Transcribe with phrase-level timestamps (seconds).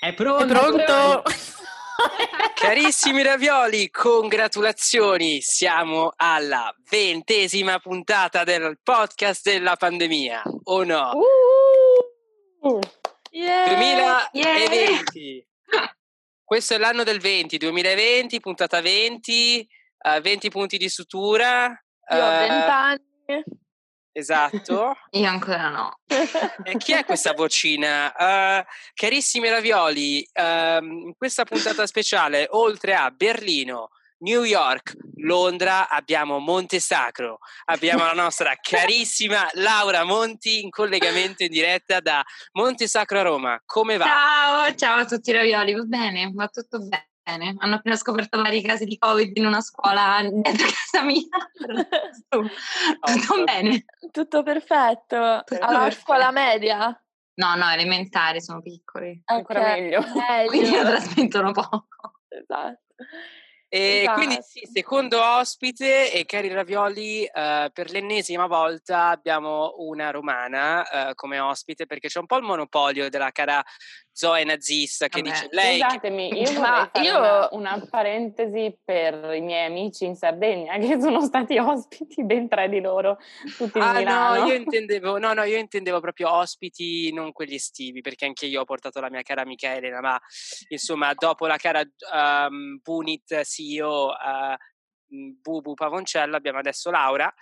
[0.00, 0.44] È pronto?
[0.44, 1.22] È pronto?
[2.56, 5.42] Carissimi ravioli, congratulazioni!
[5.42, 11.12] Siamo alla ventesima puntata del podcast della pandemia, o no?
[12.62, 12.80] Uh,
[13.32, 13.74] Yeah.
[14.32, 15.46] 2020.
[16.42, 21.66] Questo è l'anno del 20, 2020, puntata 20, eh, 20 punti di sutura.
[21.66, 23.44] io ho eh, 20 anni.
[24.12, 24.96] Esatto.
[25.12, 25.98] Io ancora no.
[26.64, 28.12] E chi è questa vocina?
[28.14, 33.90] Eh, carissimi ravioli, ehm, in questa puntata speciale, oltre a Berlino,
[34.22, 41.50] New York, Londra, abbiamo Monte Sacro, abbiamo la nostra carissima Laura Monti in collegamento in
[41.50, 42.22] diretta da
[42.52, 43.62] Monte Sacro a Roma.
[43.64, 44.04] Come va?
[44.04, 46.30] Ciao, ciao a tutti i ravioli, va bene?
[46.34, 47.09] Va tutto bene.
[47.58, 51.26] Hanno appena scoperto vari casi di Covid in una scuola dentro casa mia.
[52.28, 53.84] Tutto, bene.
[54.10, 55.42] Tutto perfetto.
[55.44, 56.02] Tutto Alla perfetto.
[56.02, 57.02] scuola media?
[57.34, 59.20] No, no, elementari, sono piccoli.
[59.26, 59.66] Ancora Ok.
[59.66, 60.02] meglio.
[60.48, 60.84] Quindi meglio.
[60.84, 62.20] trasmettono poco.
[62.28, 62.80] Esatto.
[63.72, 64.16] E Esatto.
[64.16, 71.14] quindi sì, secondo ospite e cari ravioli, eh, per l'ennesima volta abbiamo una romana eh,
[71.14, 73.62] come ospite perché c'è un po' il monopolio della cara
[74.12, 79.32] Zoe nazista che Vabbè, dice lei che- Scusatemi, io Ma io- una, una parentesi per
[79.34, 83.18] i miei amici in Sardegna che sono stati ospiti, ben tre di loro,
[83.56, 84.40] tutti in Ah Milano.
[84.40, 88.60] no, io intendevo, no, no, io intendevo proprio ospiti, non quelli estivi, perché anche io
[88.60, 90.20] ho portato la mia cara amica Elena, ma
[90.68, 94.56] insomma, dopo la cara um, Bunit CEO uh,
[95.12, 97.32] Bubu Pavoncello abbiamo adesso Laura.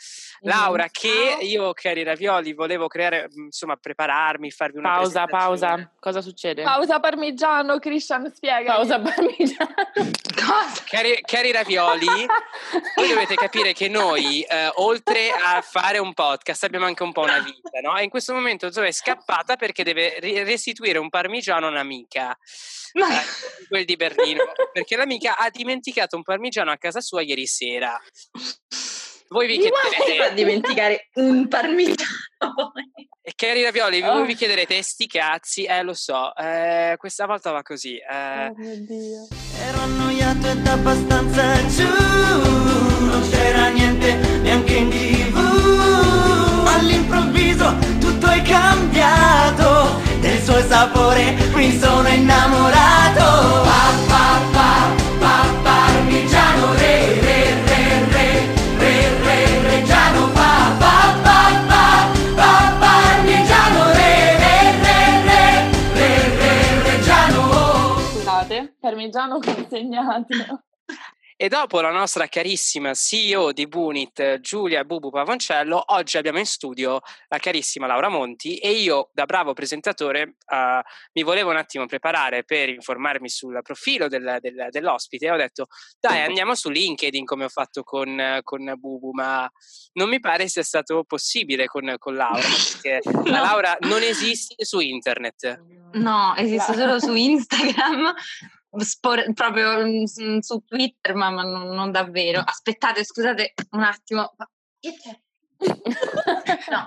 [0.40, 0.88] Laura Mhm.
[0.90, 1.40] che Ciao.
[1.42, 5.92] io, cari ravioli, volevo creare, mm, insomma, prepararmi, farvi una Pausa, pausa.
[6.00, 6.62] Cosa succede?
[6.62, 8.74] Pausa parmigiano, Christian, spiega.
[8.74, 9.74] Pausa parmigiano.
[10.88, 16.86] Cari, cari ravioli, voi dovete capire che noi, eh, oltre a fare un podcast, abbiamo
[16.86, 17.94] anche un po' una vita, no?
[17.98, 22.38] E in questo momento Zoe è scappata perché deve restituire un parmigiano a un'amica,
[22.94, 23.24] Ma- eh,
[23.68, 27.56] quel di Berlino, perché l'amica ha dimenticato un parmigiano a casa sua ieri sera.
[29.30, 32.08] Voi vi Mi vuoi chiederete, dimenticare un parmigiano
[33.20, 34.12] e cari ravioli, Oh.
[34.14, 37.96] voi vi chiederete, sti cazzi, eh lo so, eh, questa volta va così.
[37.98, 39.28] eh, Oh mio Dio.
[39.60, 41.86] Ero annoiato ed abbastanza giù,
[43.04, 45.36] non c'era niente neanche in tv.
[46.66, 53.62] All'improvviso tutto è cambiato, del suo sapore mi sono innamorato.
[53.62, 57.20] Pa, pa, pa, pa, parmigiano, re,
[68.88, 70.62] parmigiano consegnato.
[71.40, 76.98] E dopo la nostra carissima CEO di Bunit, Giulia Bubu Pavoncello, oggi abbiamo in studio
[77.28, 80.82] la carissima Laura Monti e io, da bravo presentatore, eh,
[81.12, 85.66] mi volevo un attimo preparare per informarmi sul profilo del- del- dell'ospite e ho detto,
[86.00, 89.48] dai, andiamo su LinkedIn come ho fatto con, con Bubu, ma
[89.92, 92.98] non mi pare sia stato possibile con, con Laura, perché
[93.32, 93.44] la No.
[93.44, 95.62] Laura non esiste su internet.
[95.92, 98.12] No, esiste La- solo su Instagram,
[98.76, 102.40] spor- proprio mm, su Twitter, ma, ma non, non davvero.
[102.44, 104.34] Aspettate, scusate un attimo.
[104.36, 105.18] Ma- che c'è?
[106.70, 106.84] No,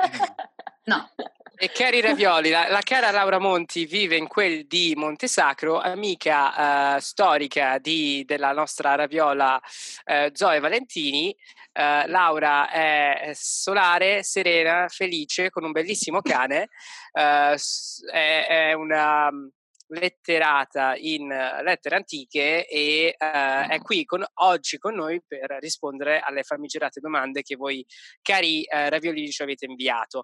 [0.86, 1.10] no.
[1.58, 7.02] E cari ravioli, la, la cara Laura Monti vive in quel di Montesacro, amica eh,
[7.02, 9.62] storica di- della nostra raviola
[10.06, 11.36] eh, Zoe Valentini.
[11.74, 16.70] Eh, Laura è solare, serena, felice, con un bellissimo cane.
[17.14, 17.56] eh,
[18.12, 19.48] è, è una mm,
[19.92, 26.20] letterata in eh, lettere antiche e eh, è qui con- oggi con noi per rispondere
[26.20, 27.86] alle famigerate domande che voi,
[28.22, 30.24] cari eh, raviolini, ci avete inviato.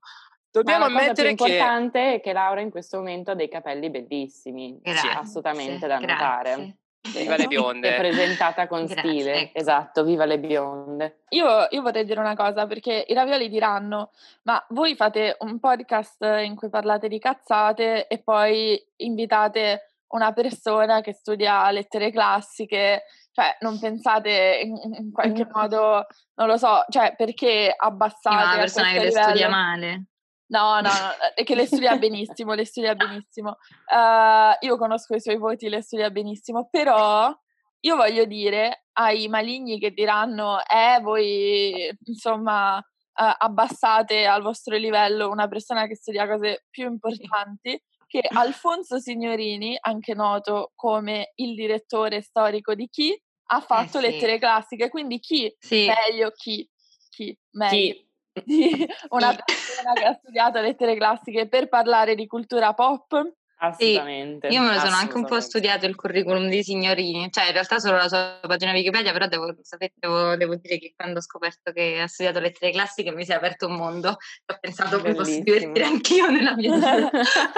[0.50, 3.36] Dobbiamo Ma la cosa più ammettere che importante è che Laura in questo momento ha
[3.36, 6.56] dei capelli bellissimi, Grazie, assolutamente da notare.
[6.56, 6.78] grazie.
[7.14, 7.96] Viva le bionde.
[7.96, 9.58] È presentata con Grazie, stile, ecco.
[9.60, 11.22] esatto, viva le bionde.
[11.30, 14.12] Io, io vorrei dire una cosa perché i ravioli diranno:
[14.44, 21.02] ma voi fate un podcast in cui parlate di cazzate e poi invitate una persona
[21.02, 25.50] che studia lettere classiche, cioè non pensate in, in qualche Mm.
[25.54, 26.06] modo,
[26.36, 30.04] non lo so, cioè perché abbassate a una persona che le studia male.
[30.50, 33.58] No, no, no, è che le studia benissimo, le studia benissimo.
[33.86, 37.34] Eh, io conosco i suoi voti, le studia benissimo, però
[37.82, 45.30] io voglio dire ai maligni che diranno, eh, voi insomma eh, abbassate al vostro livello
[45.30, 52.22] una persona che studia cose più importanti, che Alfonso Signorini, anche noto come il direttore
[52.22, 54.06] storico di Chi, ha fatto sì.
[54.06, 56.70] lettere classiche, quindi chi Sì, meglio, chi,
[57.10, 58.07] chi meglio Chi?
[58.46, 64.48] Di una persona che ha studiato lettere classiche per parlare di cultura pop Assolutamente.
[64.48, 67.80] Io me lo sono anche un po' studiato il curriculum dei signorini, cioè in realtà
[67.80, 71.72] solo la sua pagina Wikipedia, però devo, sapete, devo, devo dire che quando ho scoperto
[71.72, 75.40] che ha studiato lettere classiche mi si è aperto un mondo ho pensato mi posso
[75.42, 77.10] divertire anch'io nella mia vita.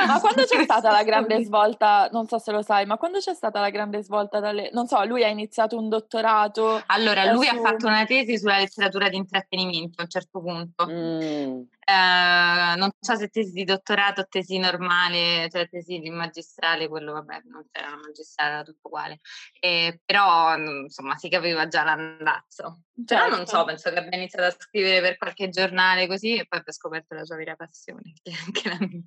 [0.06, 3.34] ma quando c'è stata la grande svolta, non so se lo sai, ma quando c'è
[3.34, 4.70] stata la grande svolta dalle...
[4.72, 6.82] Non so, lui ha iniziato un dottorato...
[6.88, 10.88] Allora, lui ha su- fatto una tesi sulla letteratura di intrattenimento a un certo punto.
[10.88, 11.62] Mm.
[11.90, 17.14] Eh, non so se tesi di dottorato o tesi normale, cioè tesi di magistrale, quello
[17.14, 19.20] vabbè, non c'era la magistrale, era tutto uguale.
[19.60, 22.82] Eh, però, mm, insomma, si capiva già l'andazzo.
[23.06, 23.66] Però non so, Certo.
[23.66, 27.26] penso che abbia iniziato a scrivere per qualche giornale così e poi abbia scoperto la
[27.26, 29.02] sua vera passione, che è anche la mia.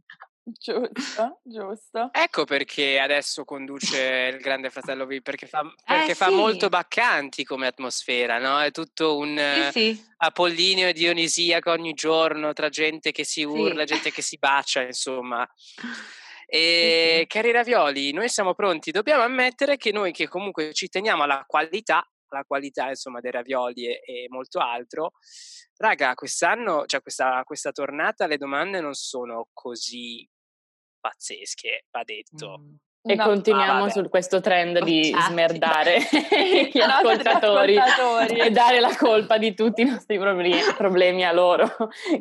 [0.45, 2.09] Giusto, giusto.
[2.13, 6.35] Ecco perché adesso conduce il Grande Fratello VIP, perché fa, perché fa sì.
[6.35, 8.61] molto baccanti come atmosfera, no?
[8.61, 10.05] È tutto un eh, Sì, sì.
[10.19, 15.47] Apollinio e Dionisiaco ogni giorno, tra gente che si urla, gente che si bacia, insomma.
[16.55, 18.91] E cari Ravioli, noi siamo pronti.
[18.91, 23.87] Dobbiamo ammettere che noi che comunque ci teniamo alla qualità, alla qualità insomma dei ravioli
[23.87, 25.13] e, e molto altro,
[25.79, 30.29] raga, quest'anno, cioè questa, questa tornata, le domande non sono così
[31.03, 32.59] pazzesche, va detto.
[32.61, 32.75] Mm.
[33.05, 33.25] E No.
[33.25, 35.33] continuiamo Ah, su questo trend di Bocciati.
[35.33, 35.99] smerdare
[36.73, 38.39] gli ascoltatori ascoltatori.
[38.41, 41.67] e dare la colpa di tutti i nostri problemi, problemi a loro,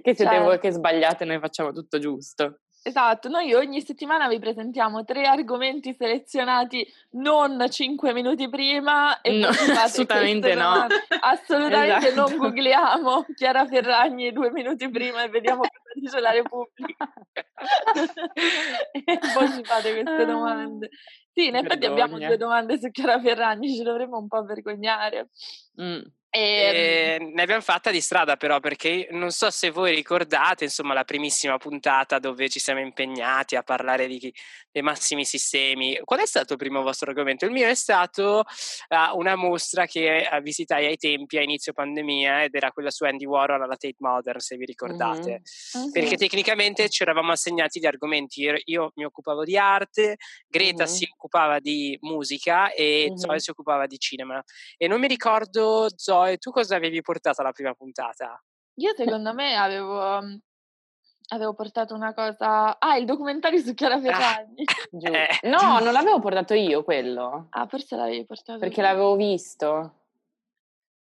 [0.02, 0.44] che siete Certo.
[0.44, 2.62] voi che sbagliate e noi facciamo tutto giusto.
[2.84, 9.50] Esatto, noi ogni settimana vi presentiamo tre argomenti selezionati non cinque minuti prima e No,
[9.50, 10.64] assolutamente no.
[10.64, 10.96] domande.
[11.20, 12.28] Assolutamente Esatto.
[12.30, 17.14] non googliamo Chiara Ferragni due minuti prima e vediamo cosa dice la Repubblica.
[18.94, 20.90] e poi ci fate queste domande.
[21.34, 22.28] Sì, in effetti abbiamo Vergogna.
[22.28, 25.30] due domande su Chiara Ferragni, ci dovremmo un po' vergognare.
[25.80, 26.02] Mm.
[26.34, 30.94] E, E ne abbiamo fatta di strada però perché non so se voi ricordate insomma
[30.94, 34.34] la primissima puntata dove ci siamo impegnati a parlare di, chi-
[34.72, 36.00] dei massimi sistemi.
[36.06, 37.44] Qual è stato il primo vostro argomento?
[37.44, 38.46] Il mio è stato
[38.88, 43.04] eh, una mostra che eh, visitai ai tempi a inizio pandemia ed era quella su
[43.04, 45.42] Andy Warhol alla Tate Modern se vi ricordate.
[45.74, 45.92] Mhm.
[45.92, 48.42] Perché tecnicamente ci eravamo assegnati gli argomenti.
[48.42, 50.16] Io, io mi occupavo di arte,
[50.48, 50.90] Greta Mhm.
[50.90, 53.12] si occupava di musica e.
[53.18, 54.42] Zoe si occupava di cinema.
[54.78, 58.42] E non mi ricordo, Zoe, tu cosa avevi portato alla prima puntata?
[58.76, 60.36] Io secondo me avevo, mm,
[61.30, 62.78] avevo portato una cosa...
[62.80, 64.64] Ah, il documentario su Chiara Ferragni.
[64.92, 65.12] Giù.
[65.14, 65.28] Eh.
[65.50, 68.82] No, non l'avevo portato io quello, Ah, forse l'avevi portato perché tu.
[68.82, 69.96] l'avevo visto.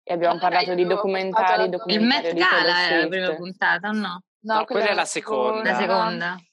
[0.07, 3.35] E abbiamo Allora parlato io di documentari, portato- Il documentari Met Gala era la prima
[3.35, 4.21] puntata, o no?
[4.41, 5.71] No, quella è la seconda.
[5.71, 6.27] La seconda.
[6.29, 6.43] Non me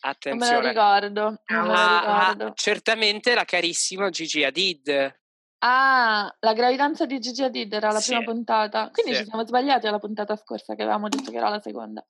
[0.00, 0.68] lo Attenzione.
[0.68, 2.52] ricordo, non me lo Ah, ah, ricordo.
[2.54, 5.20] certamente la carissima Gigi Hadid.
[5.58, 8.10] Ah, la gravidanza di Gigi Hadid era la Sì.
[8.12, 8.90] prima puntata.
[8.90, 9.18] Quindi Sì.
[9.22, 12.04] ci siamo sbagliati alla puntata scorsa che avevamo detto che era la seconda.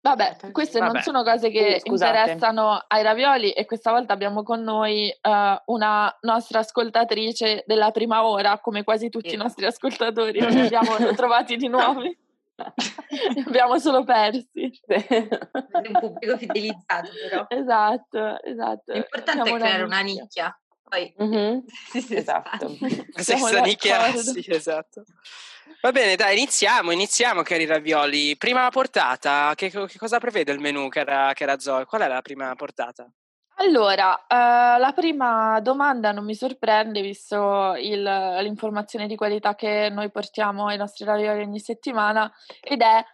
[0.00, 1.02] Vabbè, queste non Vabbè.
[1.02, 6.16] sono cose che Uh, interessano ai ravioli e questa volta abbiamo con noi eh, una
[6.20, 9.34] nostra ascoltatrice della prima ora, come quasi tutti Sì.
[9.34, 12.16] i nostri ascoltatori, non ne abbiamo trovati di nuovi,
[13.34, 14.70] ne abbiamo solo persi.
[14.86, 17.46] un pubblico fidelizzato, però.
[17.48, 18.92] Esatto, esatto.
[18.92, 20.60] L'importante Siamo è creare una una nicchia.
[20.88, 22.76] Poi Mhm, si si Esatto.
[23.14, 24.32] Siamo Senza nicchia, d'accordo.
[24.32, 25.04] sì, esatto.
[25.80, 28.36] Va bene, dai, iniziamo, iniziamo, cari ravioli.
[28.36, 31.84] Prima portata, che, che cosa prevede il menù, cara, cara Zoe?
[31.84, 33.08] Qual è la prima portata?
[33.60, 40.10] Allora, eh, la prima domanda non mi sorprende visto il- l'informazione di qualità che noi
[40.10, 43.04] portiamo ai nostri ravioli ogni settimana ed è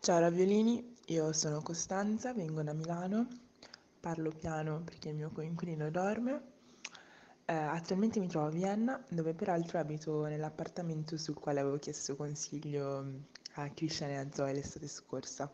[0.00, 3.26] Ciao Raviolini, io sono Costanza, vengo da Milano,
[4.00, 6.50] parlo piano perché il mio coinquilino dorme.
[7.44, 13.02] Eh, attualmente mi trovo a Vienna, dove peraltro abito nell'appartamento sul quale avevo chiesto consiglio
[13.02, 13.16] mm,
[13.54, 15.52] a Cristian e a Zoe l'estate scorsa.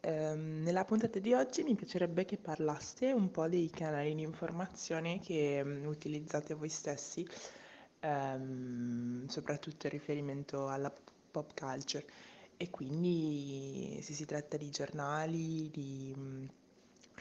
[0.00, 5.20] Ehm, nella puntata di oggi mi piacerebbe che parlaste un po' dei canali di informazione
[5.20, 7.26] che mm, utilizzate voi stessi,
[8.00, 10.92] ehm, soprattutto in riferimento alla
[11.30, 12.06] pop culture.
[12.56, 16.46] E quindi se si tratta di giornali, di mm,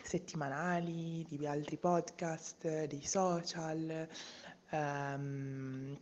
[0.04, 4.08] settimanali, di altri podcast, dei social,
[4.70, 5.98] ehm,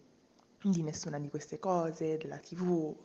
[0.61, 2.95] di nessuna di queste cose, della TV,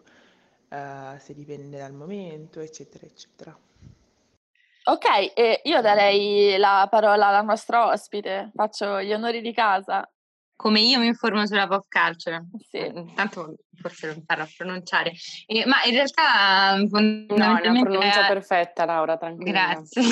[0.68, 3.56] eh, se dipende dal momento, eccetera, eccetera.
[4.84, 10.08] ok, e io darei la parola alla nostra ospite, faccio gli onori di casa.
[10.56, 12.46] Come io mi informo sulla pop culture.
[12.70, 12.78] Sì.
[12.78, 15.12] Intanto forse lo imparò a pronunciare.
[15.46, 19.72] Eh, ma in realtà No, è una pronuncia eh, perfetta, Laura, tranquilla.
[19.72, 20.02] Grazie.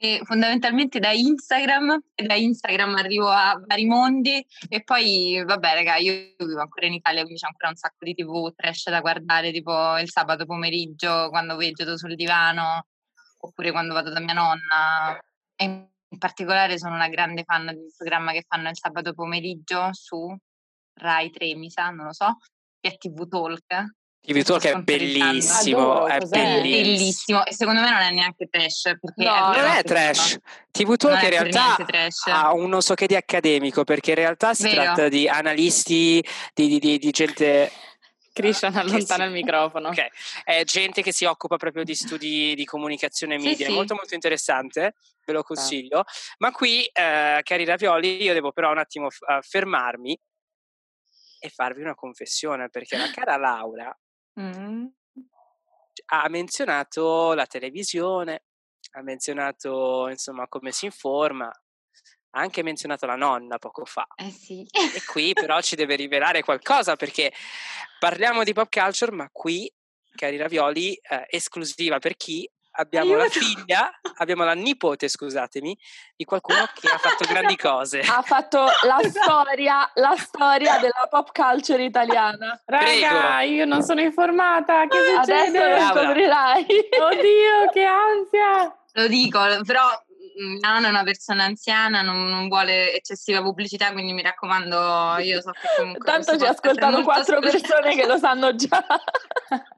[0.00, 5.96] E fondamentalmente da Instagram, e da Instagram arrivo a vari mondi e poi vabbè raga
[5.96, 9.50] io vivo ancora in Italia quindi c'è ancora un sacco di tv trash da guardare
[9.50, 12.86] tipo il sabato pomeriggio quando vegeto sul divano
[13.38, 15.18] oppure quando vado da mia nonna.
[15.56, 20.34] E in particolare sono una grande fan del programma che fanno il sabato pomeriggio su
[20.94, 22.38] Rai 3, mi sa, non lo so,
[22.80, 23.96] che è TV Talk.
[24.20, 26.82] TV Talk è bellissimo, Adoro, è bellissimo.
[26.82, 30.38] Bellissimo e secondo me non è neanche trash perché No, Non vero è trash.
[30.70, 31.76] TV non Talk è in realtà
[32.26, 34.82] ha un non so che di accademico, perché in realtà si Vero.
[34.82, 36.22] tratta di analisti,
[36.52, 37.70] di, di- di- di gente...
[38.38, 39.88] Christian che allontana si- il microfono.
[39.88, 40.06] Ok,
[40.44, 43.74] è gente che si occupa proprio di studi di comunicazione e Sì, media, è sì.
[43.74, 44.94] molto molto interessante,
[45.24, 46.04] ve lo consiglio.
[46.38, 50.16] Ma qui, eh, cari ravioli, io devo però un attimo f- fermarmi
[51.40, 53.96] e farvi una confessione, perché la cara Laura
[54.40, 54.86] Mm.
[56.10, 58.44] ha menzionato la televisione,
[58.92, 64.06] ha menzionato insomma come si informa, ha anche menzionato la nonna poco fa.
[64.14, 64.66] Eh sì.
[64.70, 67.32] E qui però ci deve rivelare qualcosa perché
[67.98, 69.70] parliamo di pop culture, ma qui,
[70.14, 72.48] cari ravioli, eh, esclusiva per chi?
[72.80, 73.40] Abbiamo la Aiuto!
[73.40, 75.76] figlia, abbiamo la nipote, scusatemi,
[76.14, 77.98] di qualcuno che ha fatto grandi cose.
[78.00, 82.60] Ha fatto la storia, la storia della pop culture italiana.
[82.64, 84.86] Raga, io non sono informata.
[84.86, 85.58] Che Adesso succede?
[85.58, 86.02] lo Laura.
[86.04, 86.66] scoprirai.
[87.00, 88.76] Oddio, che ansia!
[88.92, 89.82] Lo dico, però
[90.40, 95.40] mm, nonna è una persona anziana, non, non vuole eccessiva pubblicità, quindi mi raccomando, io
[95.40, 96.04] so che comunque...
[96.04, 98.84] Tanto ci molto quattro persone che lo sanno già.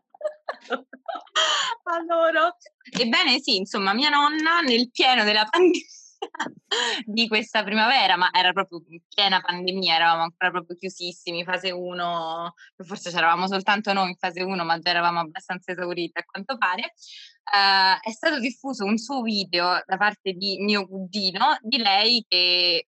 [1.85, 2.57] Adoro.
[2.99, 5.85] Ebbene sì, insomma, mia nonna nel pieno della pandemia
[7.05, 13.11] di questa primavera, ma era proprio piena pandemia, eravamo ancora proprio chiusissimi, fase 1, forse
[13.11, 16.83] c'eravamo soltanto noi in fase 1, ma già eravamo abbastanza esauriti a quanto pare.
[16.83, 22.89] eh, è stato diffuso un suo video da parte di mio cugino di lei che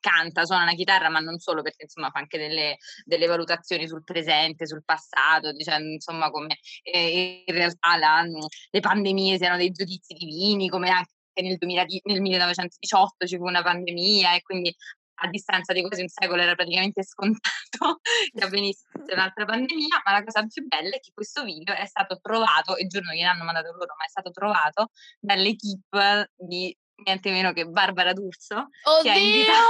[0.00, 4.02] canta, suona la chitarra, ma non solo perché insomma fa anche delle, delle valutazioni sul
[4.02, 8.24] presente, sul passato, dicendo insomma come eh, in realtà la-
[8.70, 13.44] le pandemie siano dei giudizi divini, come anche nel, 2000 di- nel 1918 ci fu
[13.44, 14.74] una pandemia e quindi
[15.22, 18.00] a distanza di quasi un secolo era praticamente scontato
[18.32, 22.18] che avvenisse un'altra pandemia, ma la cosa più bella è che questo video è stato
[22.20, 27.52] trovato, e giuro che l'hanno mandato loro, ma è stato trovato dall'equipe di niente meno
[27.52, 28.68] che Barbara D'Urso,
[29.02, 29.68] che ha invitato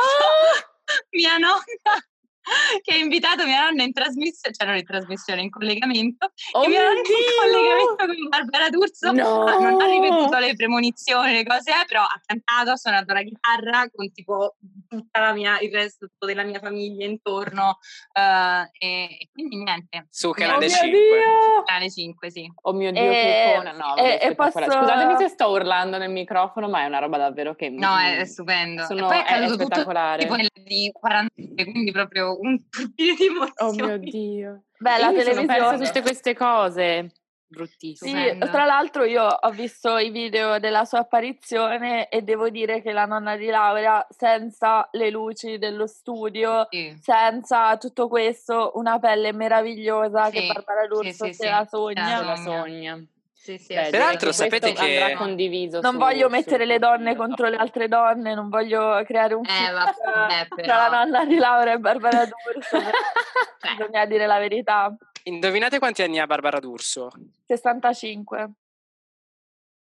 [1.11, 1.63] mia nonna
[2.83, 6.81] che ha invitato mia nonna in trasmissione, cioè non in trasmissione, in collegamento, Oh mia
[6.81, 7.17] mio nonna in Dio!
[7.41, 9.45] collegamento con Barbara D'Urso No!
[9.61, 13.89] Non ha ripetuto le premonizioni, le cose, eh, però ha cantato, ha suonato la chitarra
[13.95, 14.57] con tipo
[14.89, 17.79] tutta la mia, il resto della mia famiglia intorno
[18.13, 20.07] eh, e, e quindi niente.
[20.11, 20.91] Su Oh Canale mio 5.
[20.91, 21.63] Dio!
[21.67, 22.53] Alle 5, sì.
[22.63, 23.73] Oh mio Dio, E- che icona.
[23.73, 27.55] No, e- e posso- Scusatemi se sto urlando nel microfono, ma è una roba davvero
[27.55, 27.69] che...
[27.71, 28.85] No, è, è stupendo.
[28.85, 30.23] sono- e poi è è- tutto spettacolare.
[30.23, 31.29] tipo nel di 40
[31.65, 34.11] quindi proprio un turbine di Oh mio emozioni.
[34.11, 34.63] Dio.
[34.79, 35.79] Beh, la televisione.
[35.87, 37.09] tutte queste cose.
[37.11, 37.19] Sì,
[37.57, 38.21] Bruttissime.
[38.21, 38.47] Stupendo.
[38.51, 43.07] tra l'altro io ho visto i video della sua apparizione e devo dire che la
[43.07, 46.97] nonna di Laura, senza le luci dello studio, Sì.
[47.03, 51.67] senza tutto questo, una pelle meravigliosa che Sì, Barbara sì, D'Urso sì, sì, se la
[51.69, 52.19] sogna.
[52.19, 53.05] Se la sogna.
[53.43, 57.17] Sì, sì, Beh, direi Peraltro sapete che- andrà condiviso Non su- voglio mettere le donne
[57.17, 60.77] contro le altre donne, non voglio creare un Eh, vabbè, tra però.
[60.77, 62.91] la nonna di Laura e Barbara D'Urso, però
[63.61, 64.95] Cioè, bisogna dire la verità.
[65.25, 67.11] Indovinate quanti anni ha Barbara D'Urso?
[67.47, 68.51] 65.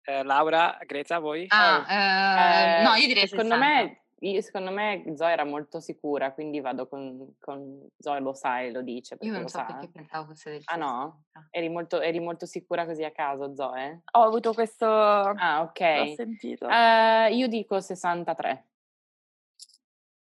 [0.04, 1.46] Eh, Laura, Greta, voi?
[1.50, 3.58] ah, eh, Eh, no, io direi secondo 60.
[3.58, 8.62] me, io- secondo me Zoe era molto sicura, quindi vado con, con Zoe lo sa
[8.62, 9.66] e lo dice Io non lo so sa.
[9.66, 11.24] perché pensavo fosse del Ah no?
[11.34, 11.48] 60.
[11.52, 14.02] Eri molto, eri molto sicura così a caso, Zoe?
[14.14, 14.86] Ho avuto questo...
[14.88, 16.14] Ah, L'ho ok.
[16.16, 16.68] sentito.
[16.70, 18.66] Eh, io dico 63.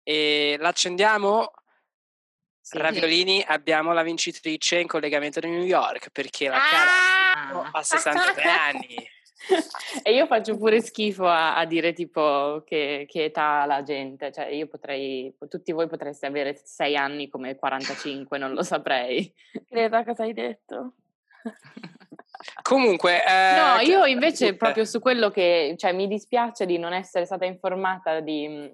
[0.04, 1.52] E l'accendiamo?
[2.62, 2.78] Sì.
[2.78, 7.50] Raviolini, abbiamo la vincitrice in collegamento da New York perché la Ah!
[7.50, 8.96] cara ha 63 anni.
[10.04, 14.32] e io faccio pure schifo a, a dire tipo che, che età ha la gente,
[14.32, 19.32] cioè io potrei, tutti voi potreste avere 6 anni come 45, non lo saprei.
[19.68, 20.94] Greta, cosa hai detto?
[22.62, 26.94] Comunque, eh, No, io invece eh, proprio su quello che, cioè mi dispiace di non
[26.94, 28.70] essere stata informata di,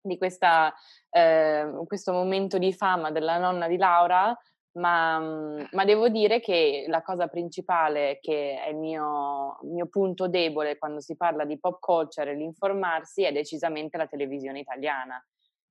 [0.00, 0.72] di questa,
[1.10, 4.36] eh, questo momento di fama della nonna di Laura,
[4.72, 10.28] ma, mm, ma devo dire che la cosa principale che è il mio, mio punto
[10.28, 15.22] debole quando si parla di pop culture e l'informarsi è decisamente la televisione italiana.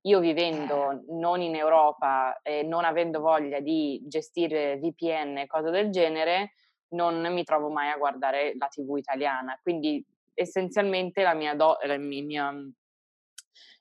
[0.06, 5.92] Io vivendo non in Europa e non avendo voglia di gestire VPN e cose del
[5.92, 6.54] genere,
[6.90, 9.60] non mi trovo mai a guardare la TV italiana.
[9.62, 10.04] Quindi
[10.34, 12.70] essenzialmente la mia, do- la mi- mia mm,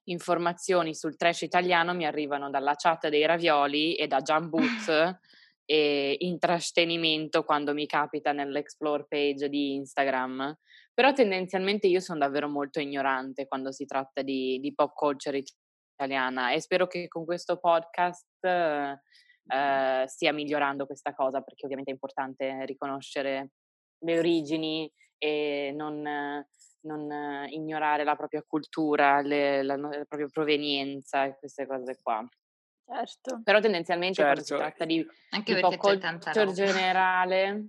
[0.04, 5.18] informazioni sul trash italiano mi arrivano dalla chat dei ravioli e da Jan Booth
[5.64, 10.56] e intrattenimento quando mi capita nell'explore page di Instagram,
[10.92, 15.42] però tendenzialmente io sono davvero molto ignorante quando si tratta di, di pop culture
[15.94, 21.94] italiana e spero che con questo podcast eh, stia migliorando questa cosa perché ovviamente è
[21.94, 23.50] importante riconoscere
[23.98, 26.44] le origini e non,
[26.82, 32.26] non ignorare la propria cultura, le, la, la, propria provenienza e queste cose qua.
[32.86, 33.40] Certo.
[33.44, 34.30] Però tendenzialmente certo.
[34.30, 34.64] quando si certo.
[34.64, 37.68] tratta di, Anche di pop culture generale,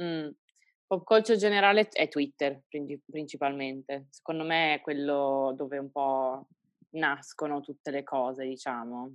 [0.00, 0.28] mm,
[0.86, 2.62] pop culture generale è Twitter
[3.04, 4.06] principalmente.
[4.10, 6.46] Secondo me è quello dove un po'
[6.94, 9.14] nascono tutte le cose, diciamo.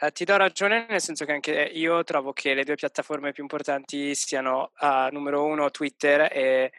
[0.00, 3.42] Uh, ti do ragione, nel senso che anche io trovo che le due piattaforme più
[3.42, 6.70] importanti siano uh, numero uno Twitter e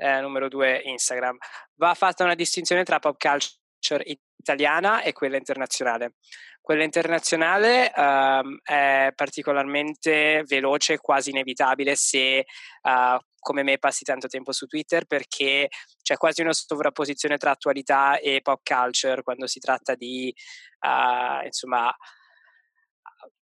[0.00, 1.36] uh, numero due Instagram.
[1.76, 4.04] Va fatta una distinzione tra pop culture
[4.36, 6.14] italiana e quella internazionale.
[6.60, 12.44] Quella internazionale um, è particolarmente veloce, quasi inevitabile se
[12.82, 15.68] uh, come me passi tanto tempo su Twitter perché
[16.02, 20.32] c'è quasi una sovrapposizione tra attualità e pop culture quando si tratta di
[20.80, 21.92] uh, insomma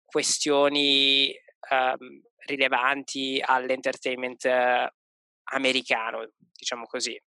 [0.04, 1.34] questioni
[1.70, 4.97] um, rilevanti all'entertainment uh,
[5.50, 7.20] americano, diciamo così.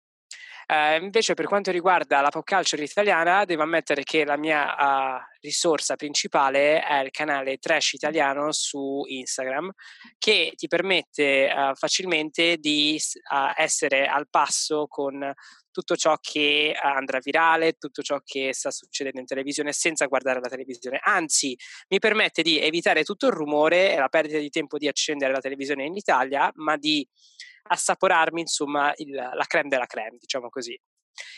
[0.70, 5.20] Uh, invece per quanto riguarda la pop culture italiana, devo ammettere che la mia uh,
[5.42, 9.72] risorsa principale è il canale Trash Italiano su Instagram,
[10.20, 13.02] che ti permette uh, facilmente di
[13.56, 15.34] essere al passo con
[15.72, 20.50] tutto ciò che andrà virale, tutto ciò che sta succedendo in televisione senza guardare la
[20.50, 21.00] televisione.
[21.02, 21.58] Anzi,
[21.88, 25.40] mi permette di evitare tutto il rumore e la perdita di tempo di accendere la
[25.40, 27.08] televisione in Italia, ma di
[27.70, 30.80] assaporarmi insomma il, la creme della creme, diciamo così.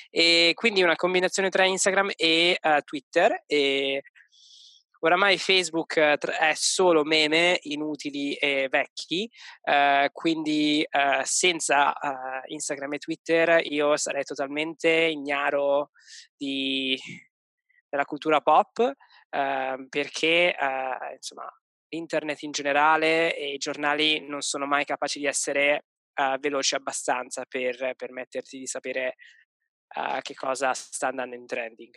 [0.10, 4.02] E quindi una combinazione tra Instagram e uh, Twitter e
[5.00, 9.30] oramai Facebook è solo meme inutili e vecchi,
[9.64, 11.94] uh, quindi uh, senza
[12.46, 15.92] Instagram e Twitter io sarei totalmente ignaro
[16.38, 17.00] di,
[17.90, 18.94] della cultura pop
[19.30, 20.56] ehm, perché
[21.16, 21.52] insomma
[21.90, 27.46] internet in generale e i giornali non sono mai capaci di essere uh, veloce abbastanza
[27.48, 29.16] per permetterti di sapere
[29.96, 31.94] uh, che cosa sta andando in trending.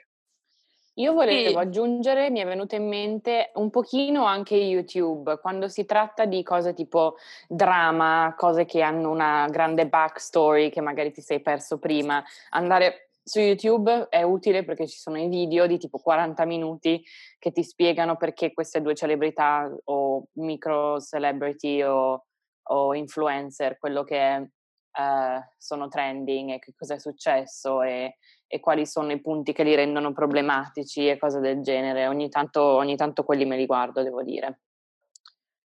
[0.98, 6.24] Io volevo aggiungere, mi è venuto in mente un pochino anche YouTube, quando si tratta
[6.24, 7.16] di cose tipo
[7.48, 13.40] drama, cose che hanno una grande backstory che magari ti sei perso prima, andare su
[13.40, 17.02] YouTube è utile perché ci sono i video di tipo 40 minuti
[17.38, 22.26] che ti spiegano perché queste due celebrità o micro celebrity o
[22.64, 24.50] o influencer, quello che
[24.94, 29.64] uh, sono trending e che cosa è successo e, e, quali sono i punti che
[29.64, 32.06] li rendono problematici e cose del genere.
[32.06, 34.60] Ogni tanto, ogni tanto quelli me li guardo, devo dire.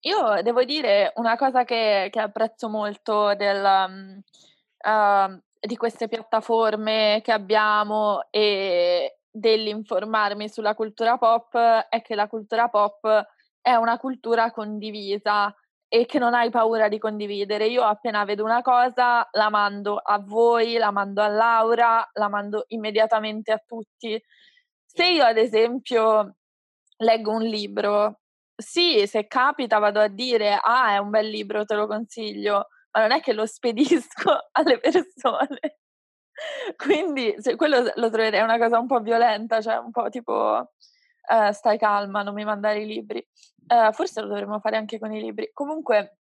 [0.01, 4.21] Io devo dire una cosa che, che apprezzo molto del,
[4.77, 12.69] uh, di queste piattaforme che abbiamo e dell'informarmi sulla cultura pop è che la cultura
[12.69, 13.25] pop
[13.61, 15.53] è una cultura condivisa
[15.95, 17.67] e che non hai paura di condividere.
[17.67, 22.65] Io appena vedo una cosa la mando a voi, la mando a Laura, la mando
[22.67, 24.21] immediatamente a tutti.
[24.85, 26.35] Se io ad esempio
[26.97, 28.19] leggo un libro,
[28.55, 33.01] sì, se capita vado a dire ah è un bel libro, te lo consiglio, ma
[33.01, 35.77] non è che lo spedisco alle persone.
[36.75, 40.73] Quindi cioè, quello lo troverei una cosa un po' violenta, cioè un po' tipo
[41.27, 43.25] uh, stai calma, non mi mandare i libri.
[43.67, 45.49] Uh, forse lo dovremmo fare anche con i libri.
[45.53, 46.17] Comunque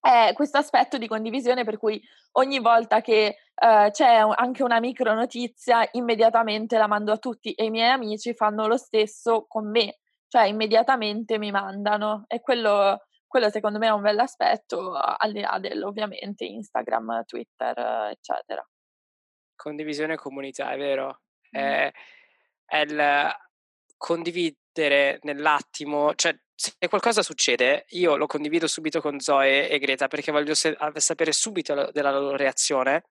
[0.00, 2.00] è questo aspetto di condivisione per cui
[2.32, 7.52] ogni volta che uh, c'è un, anche una micro notizia, immediatamente la mando a tutti
[7.52, 13.06] e i miei amici fanno lo stesso con me, cioè immediatamente mi mandano e quello,
[13.26, 17.76] quello secondo me è un bel aspetto al di là dell'ovviamente Instagram, Twitter,
[18.10, 18.66] eccetera.
[19.56, 21.22] Condivisione e comunità, è vero.
[21.56, 21.60] Mm.
[21.60, 21.92] È,
[22.66, 23.34] è il
[23.96, 30.32] condividere nell'attimo, cioè se qualcosa succede, io lo condivido subito con Zoe e Greta perché
[30.32, 33.04] voglio se- sapere subito la- della loro reazione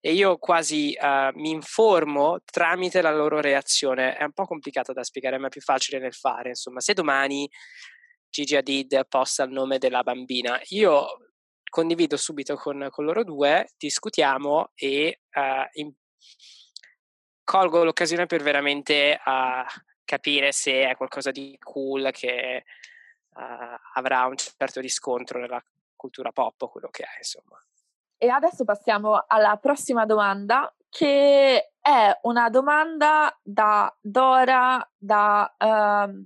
[0.00, 4.16] e io quasi uh, mi informo tramite la loro reazione.
[4.16, 6.50] È un po' complicato da spiegare, ma è più facile nel fare.
[6.50, 7.48] Insomma, se domani
[8.28, 11.06] Gigi Hadid posta il nome della bambina, io
[11.70, 15.92] condivido subito con, con loro due, discutiamo e uh, in-
[17.44, 19.64] colgo l'occasione per veramente uh,
[20.10, 22.64] capire se è qualcosa di cool che
[23.34, 23.40] uh,
[23.94, 25.62] avrà un certo riscontro nella
[25.94, 27.56] cultura pop, quello che è, insomma.
[28.18, 36.24] E adesso passiamo alla prossima domanda, che è una domanda da Dora da uh,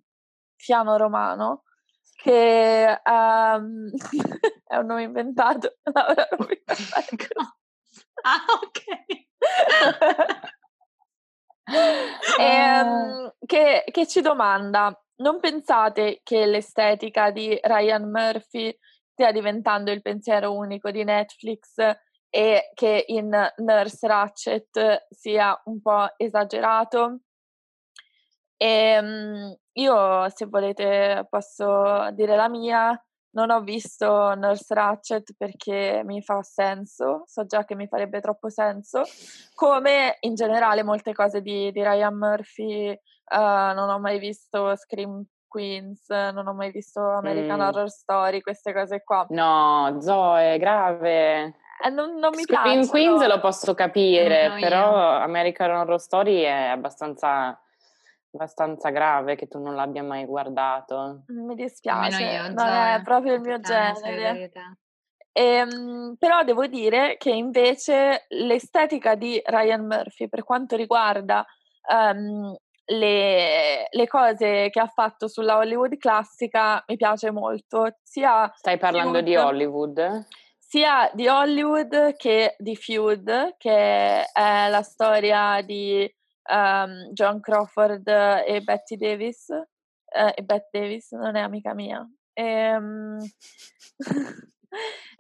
[0.57, 1.65] Fiano Romano.
[2.17, 3.91] che um,
[4.65, 5.77] è un nome inventato.
[5.83, 6.27] Laura
[8.23, 8.83] ah, ok.
[12.39, 18.77] E, um, che, che ci domanda, non pensate che l'estetica di Ryan Murphy
[19.13, 21.77] stia diventando il pensiero unico di Netflix
[22.29, 27.21] e che in Nurse Ratchet sia un po' esagerato?
[28.57, 33.05] E, um, io, se volete, posso dire la mia.
[33.35, 38.49] Non ho visto Nurse Ratchet perché mi fa senso, so già che mi farebbe troppo
[38.49, 39.03] senso,
[39.55, 45.25] come in generale molte cose di, di Ryan Murphy, uh, non ho mai visto Scream
[45.49, 47.63] Queens, non ho mai visto American mm.
[47.63, 49.27] Horror Story, queste cose qua.
[49.31, 51.55] No, Zoe, grave.
[51.85, 52.89] Eh, non, non mi Scream piace.
[52.89, 57.57] Queens lo posso capire, no, però American Horror Story è abbastanza
[58.35, 61.23] abbastanza grave che tu non l'abbia mai guardato.
[61.29, 64.51] Mi dispiace, io, non è proprio il mio genere.
[65.33, 71.45] Ehm, però devo dire che invece l'estetica di Ryan Murphy per quanto riguarda
[71.93, 72.55] um,
[72.87, 77.97] le, le, cose che ha fatto sulla Hollywood classica mi piace molto.
[78.03, 80.27] Sia Stai parlando Feud, di Hollywood?
[80.57, 86.09] Sia di Hollywood che di Feud, che è la storia di
[86.51, 89.49] um, John Crawford e Betty Davis.
[89.49, 92.07] Uh, e Bette Davis non è amica mia.
[92.33, 93.19] E, um,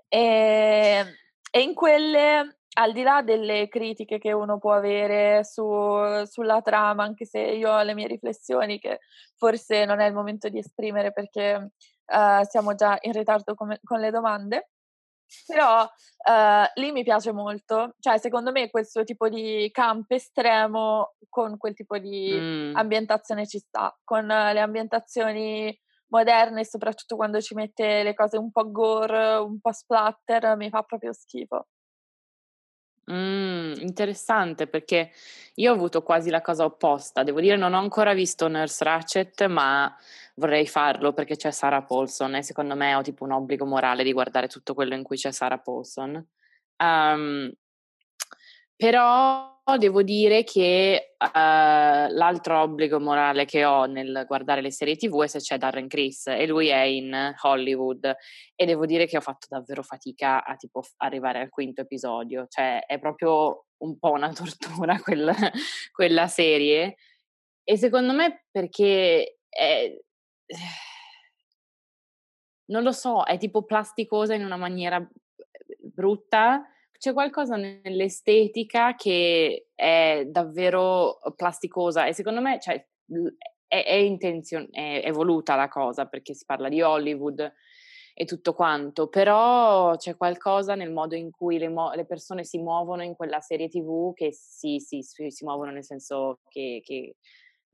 [0.08, 1.04] e,
[1.50, 5.64] e in quelle al di là delle critiche che uno può avere su,
[6.24, 9.00] sulla trama, anche se io ho le mie riflessioni che
[9.36, 11.70] forse non è il momento di esprimere perché
[12.06, 14.70] uh, siamo già in ritardo con, con le domande,
[15.46, 21.56] però uh, lì mi piace molto, cioè secondo me questo tipo di camp estremo con
[21.56, 22.76] quel tipo di mm.
[22.76, 25.76] ambientazione ci sta, con le ambientazioni
[26.08, 30.82] moderne, soprattutto quando ci mette le cose un po' gore, un po' splatter, mi fa
[30.82, 31.66] proprio schifo.
[33.10, 35.10] Mm, interessante perché
[35.56, 37.22] io ho avuto quasi la cosa opposta.
[37.22, 39.94] Devo dire, non ho ancora visto Nurse Ratchet, ma
[40.36, 44.12] vorrei farlo perché c'è Sarah Paulson e secondo me ho tipo un obbligo morale di
[44.12, 46.26] guardare tutto quello in cui c'è Sarah Paulson.
[46.78, 47.52] Um,
[48.76, 55.22] però devo dire che uh, l'altro obbligo morale che ho nel guardare le serie TV
[55.22, 58.14] è se c'è Darren Criss e lui è in Hollywood
[58.54, 62.84] e devo dire che ho fatto davvero fatica a tipo arrivare al quinto episodio, cioè
[62.84, 65.34] è proprio un po' una tortura quella,
[65.92, 66.96] quella serie
[67.64, 69.98] e secondo me perché è,
[72.66, 75.02] non lo so, è tipo plasticosa in una maniera
[75.78, 76.68] brutta
[77.04, 82.82] c'è qualcosa nell'estetica che è davvero plasticosa e secondo me cioè,
[83.66, 87.52] è, è, intenzion- è, è voluta la cosa perché si parla di Hollywood
[88.14, 92.56] e tutto quanto, però c'è qualcosa nel modo in cui le, mo- le persone si
[92.56, 97.16] muovono in quella serie tv che si, si, si, muovono nel senso che, che,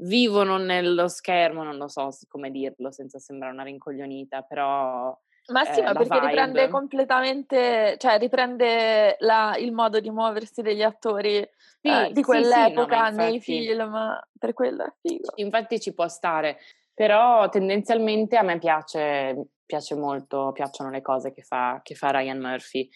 [0.03, 5.17] vivono nello schermo, non lo so come dirlo senza sembrare una rincoglionita, però
[5.51, 6.27] ma sì, eh, ma perché vibe.
[6.27, 11.47] riprende completamente, cioè riprende la, il modo di muoversi degli attori
[11.81, 15.33] sì, eh, di quell'epoca sì, sì, no, nei film, per quello è figo.
[15.37, 16.59] Infatti ci può stare,
[16.95, 22.39] però tendenzialmente a me piace, piace molto, piacciono le cose che fa, che fa Ryan
[22.39, 22.89] Murphy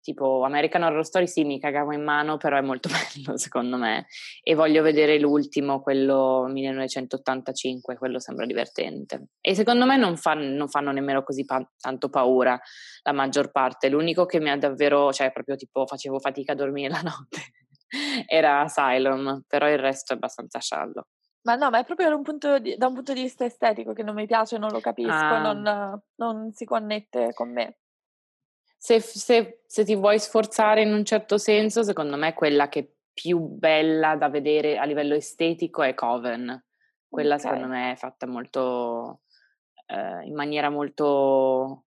[0.00, 2.88] tipo American Horror Story sì mi cagavo in mano però è molto
[3.24, 4.06] bello secondo me.
[4.42, 9.28] E voglio vedere l'ultimo quello 1985 quello sembra divertente.
[9.40, 12.58] E secondo me non, fa, non fanno nemmeno così pa- tanto paura
[13.02, 13.88] la maggior parte.
[13.88, 17.40] L'unico che mi ha davvero cioè proprio tipo facevo fatica a dormire la notte
[18.26, 21.06] era Asylum però il resto è abbastanza sciallo.
[21.42, 24.02] Ma no, ma è proprio da un punto di, un punto di vista estetico che
[24.02, 25.40] non mi piace, non lo capisco, ah.
[25.40, 27.78] non, non si connette con me
[28.82, 32.88] se, se, se, ti vuoi sforzare in un certo senso, secondo me quella che è
[33.12, 36.64] più bella da vedere a livello estetico è Coven.
[37.06, 37.46] Quella okay.
[37.46, 39.20] secondo me è fatta molto,
[39.86, 41.84] eh, in maniera molto...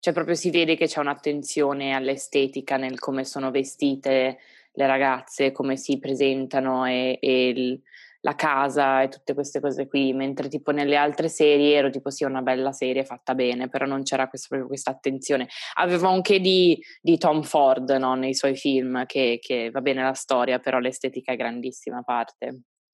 [0.00, 4.38] Cioè proprio si vede che c'è un'attenzione all'estetica nel come sono vestite
[4.72, 7.82] le ragazze, come si presentano e, e il,
[8.22, 12.24] la casa e tutte queste cose qui, mentre tipo nelle altre serie ero tipo sì,
[12.24, 15.48] una bella serie fatta bene, però non c'era questo, proprio questa attenzione.
[15.74, 18.14] Avevo anche di, di Tom Ford no?
[18.14, 22.46] nei suoi film, che, che, va bene la storia, però l'estetica è grandissima parte.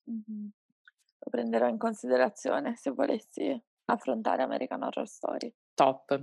[0.09, 0.47] Mm-hmm.
[1.19, 5.53] Lo prenderò in considerazione se volessi affrontare American Horror Story.
[5.75, 6.19] Top.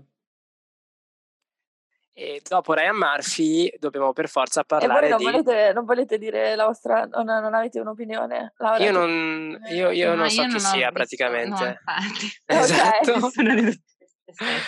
[2.18, 5.24] E dopo Ryan Murphy dobbiamo per forza E voi parlare non di...
[5.24, 8.54] volete, non volete dire la vostra, non, non avete un'opinione?
[8.56, 11.64] Laura, Io non, io, io No, non so chi ho sia visto- praticamente.
[11.84, 12.56] No.
[12.58, 13.18] Esatto.
[13.18, 13.82] Nessuna di tutte
[14.24, 14.60] queste serie.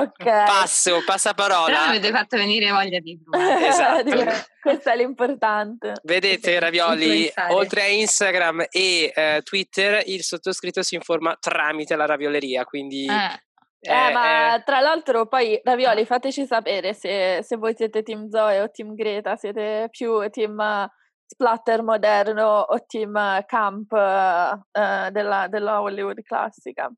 [0.00, 0.24] ok.
[0.24, 1.80] Passo, Però passaparola.
[1.88, 3.64] mi avete fatto venire voglia di provare.
[3.66, 4.46] Esatto.
[4.60, 5.94] Questo è l'importante.
[6.02, 12.64] Vedete, Ravioli, oltre a Instagram e eh, Twitter, il sottoscritto si informa tramite la ravioleria,
[12.64, 13.06] quindi...
[13.06, 13.46] Eh,
[13.80, 18.28] Eh, eh, ma eh, tra l'altro poi Ravioli fateci sapere se, se voi siete team
[18.28, 20.90] Zoe o team Greta, siete più team
[21.24, 26.90] splatter moderno o team camp eh, della, della Hollywood classica.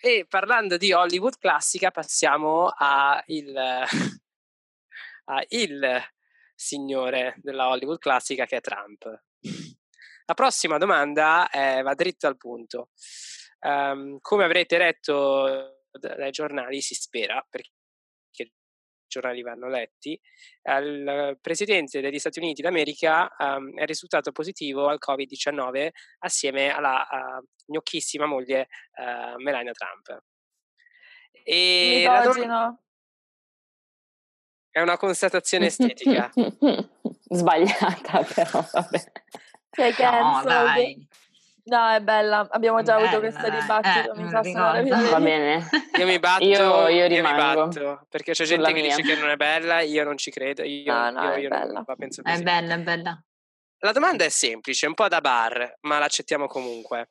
[0.00, 3.56] E parlando di Hollywood classica, passiamo a il,
[5.24, 6.02] a il
[6.54, 9.22] signore della Hollywood classica che è Trump.
[10.26, 11.48] La prossima domanda
[11.82, 12.90] va dritto al punto.
[13.60, 17.70] Ehm, come avrete letto dai giornali, si spera, perché
[18.36, 18.50] i
[19.06, 20.20] giornali vanno letti,
[20.62, 27.46] il presidente degli Stati Uniti d'America ehm, è risultato positivo al Covid-19 assieme alla eh,
[27.66, 30.22] gnocchissima moglie eh, Melania Trump.
[31.42, 32.82] E Misogino.
[34.70, 36.30] è una constatazione estetica.
[37.30, 39.12] Sbagliata, però vabbè.
[39.70, 40.44] Sei no, cancelled.
[40.44, 41.08] dai.
[41.68, 42.46] No, è bella.
[42.50, 43.60] Abbiamo già avuto Bella, questo dai.
[43.60, 44.12] dibattito.
[44.12, 44.82] Eh, mi ricordo.
[44.82, 45.68] via Va bene.
[45.98, 49.14] Io mi batto, Io- io mi rimango batto, perché c'è sulla gente che dice mia.
[49.14, 51.58] che non è bella, io non ci credo, io, No, no, io- è io non
[51.60, 51.84] bella.
[51.86, 52.42] la penso È così.
[52.42, 53.22] bella, è bella.
[53.80, 57.10] La domanda è semplice, un po' da bar, ma l'accettiamo comunque.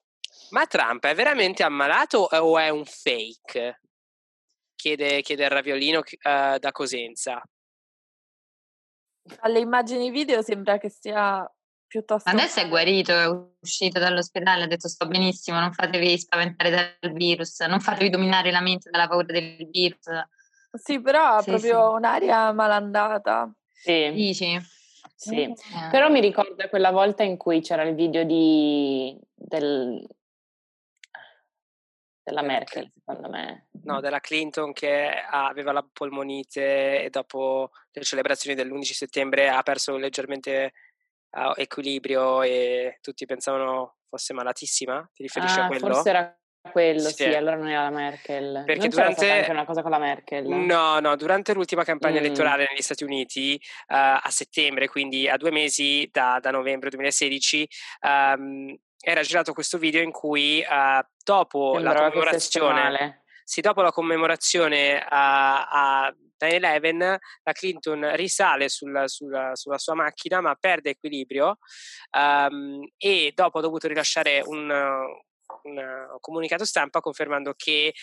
[0.50, 3.82] Ma Trump è veramente ammalato o è un fake?
[4.76, 7.42] Chiede, chiede il raviolino eh, da Cosenza.
[9.40, 11.50] Alle immagini video sembra che sia
[11.88, 12.30] piuttosto...
[12.30, 13.28] Adesso è guarito, è
[13.62, 18.62] uscito dall'ospedale, ha detto sto benissimo, non fatevi spaventare dal virus, non fatevi dominare la
[18.62, 20.06] mente dalla paura del virus.
[20.74, 21.96] Sì, però ha Sì, proprio sì.
[21.96, 23.52] un'aria malandata.
[23.72, 24.60] Sì, Dici?
[25.16, 25.42] sì.
[25.42, 25.56] Eh.
[25.90, 30.06] Però mi ricorda quella volta in cui c'era il video di, del,
[32.22, 33.68] della Merkel, secondo me.
[33.84, 39.96] No, della Clinton che aveva la polmonite e dopo le celebrazioni dell'11 settembre ha perso
[39.96, 40.74] leggermente
[41.32, 45.10] eh, equilibrio e tutti pensavano fosse malatissima.
[45.14, 45.94] Ti riferisci a Ah, quello?
[45.94, 46.38] forse era
[46.72, 47.14] quello, Sì.
[47.14, 48.64] sì, allora non era la Merkel.
[48.66, 50.46] Perché non durante- una cosa con la Merkel?
[50.48, 52.26] No, no, durante l'ultima campagna Mm.
[52.26, 57.68] elettorale negli Stati Uniti eh, a settembre, quindi a due mesi da, da novembre 2016,
[58.02, 63.92] ehm, era girato questo video in cui eh, dopo la Sembrava commemorazione sì, dopo la
[63.92, 65.68] commemorazione a,
[66.06, 71.58] a 9-11, la Clinton risale sul- sulla, sulla sua macchina ma perde equilibrio
[72.12, 74.70] ehm, e dopo ha dovuto rilasciare un,
[75.64, 77.94] un comunicato stampa confermando che eh,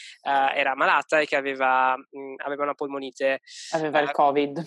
[0.55, 3.41] era malata e che aveva, mh, aveva una polmonite.
[3.73, 4.67] Aveva il eh, Covid.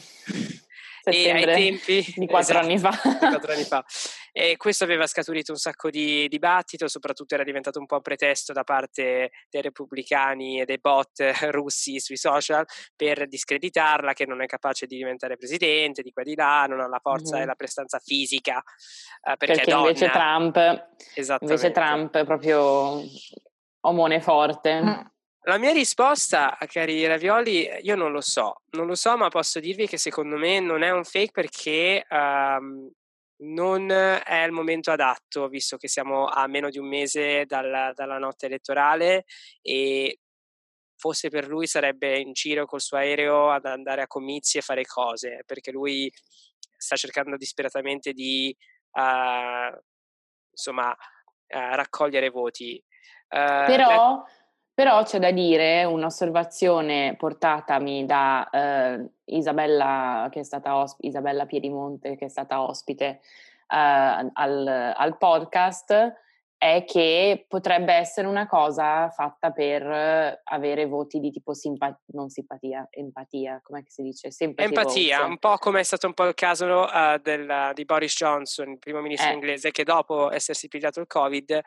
[1.11, 2.89] E ai Settembre tempi di quattro esatto, anni fa.
[3.03, 3.85] di quattro anni fa.
[4.31, 8.53] E questo aveva scaturito un sacco di dibattito, soprattutto era diventato un po' un pretesto
[8.53, 11.19] da parte dei repubblicani e dei bot
[11.51, 12.65] russi sui social
[12.95, 16.79] per discreditarla, che non è capace di diventare presidente, di qua e di là, non
[16.81, 17.41] ha la forza Mhm.
[17.41, 19.87] e la prestanza fisica eh, perché, Perché è donna.
[19.87, 20.87] invece Trump,
[21.41, 23.01] invece Trump è proprio
[23.81, 24.81] omone forte.
[24.81, 24.99] Mm.
[25.47, 29.87] La mia risposta, cari ravioli, io non lo so, non lo so, ma posso dirvi
[29.87, 32.91] che secondo me non è un fake perché ehm,
[33.43, 38.17] non è il momento adatto, visto che siamo a meno di un mese dalla, dalla
[38.17, 39.23] notte elettorale
[39.61, 40.19] e
[40.97, 44.83] forse per lui sarebbe in giro col suo aereo ad andare a comizi e fare
[44.83, 46.11] cose, perché lui
[46.75, 48.53] sta cercando disperatamente di
[48.91, 49.81] eh,
[50.49, 50.93] insomma
[51.45, 52.75] eh, raccogliere voti.
[52.75, 54.25] Eh, Però,
[54.77, 62.15] però c'è da dire un'osservazione portatami da eh, Isabella, che è stata osp- Isabella Piedimonte,
[62.15, 63.19] che è stata ospite eh,
[63.69, 66.13] al, al podcast,
[66.59, 72.29] è che potrebbe essere una cosa fatta per eh, avere voti di tipo simpa- non
[72.29, 74.29] simpatia, empatia, come si dice?
[74.29, 75.31] Sympathy Empatia, votes.
[75.31, 78.77] un po' come è stato un po' il caso eh, del- di Boris Johnson, il
[78.77, 79.33] primo ministro Eh.
[79.33, 81.61] inglese, che dopo essersi pigliato il Covid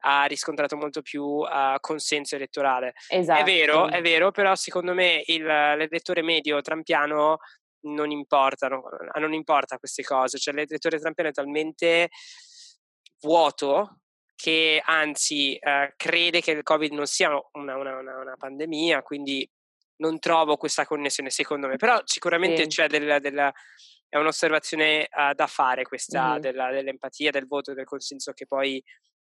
[0.00, 2.94] ha riscontrato molto più eh, consenso elettorale.
[3.08, 3.40] Esatto.
[3.40, 7.38] È vero, è vero, però secondo me il, l'elettore medio trampiano
[7.80, 8.82] non importano,
[9.18, 12.08] non importa queste cose, cioè l'elettore trampiano è talmente
[13.20, 14.00] vuoto
[14.34, 19.48] che anzi eh, crede che il Covid non sia una, una- una- una pandemia, quindi
[19.96, 22.68] non trovo questa connessione secondo me, però sicuramente Sì.
[22.68, 23.50] c'è del, del-
[24.08, 26.38] è un'osservazione eh, da fare questa Mhm.
[26.40, 28.82] della- dell'empatia, del voto, del consenso che poi...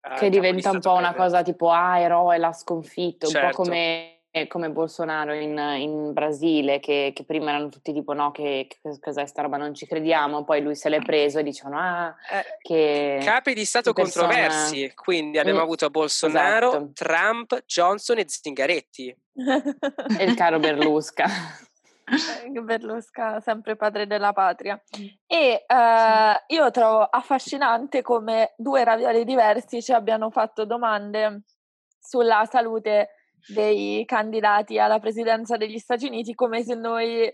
[0.02, 3.48] eh, che di diventa un po' una cosa tipo ah eroe l'ha sconfitto, un Certo.
[3.56, 4.16] po' come
[4.48, 9.26] come Bolsonaro in, in Brasile, che, che, prima erano tutti tipo no, che, che cos'è
[9.26, 13.18] sta roba, non ci crediamo, poi lui se l'è preso e dicevano ah, Eh, che...
[13.22, 16.90] Capi di Stato persona- controversi, quindi abbiamo Mm, avuto Bolsonaro, esatto.
[16.94, 19.14] Trump, Johnson e Zingaretti.
[20.18, 21.26] E il caro Berlusca.
[22.62, 24.80] Berlusca, sempre padre della patria.
[25.26, 31.42] E eh, io trovo affascinante come due ravioli diversi ci abbiano fatto domande
[31.98, 33.10] sulla salute
[33.48, 37.32] dei candidati alla presidenza degli Stati Uniti, come se noi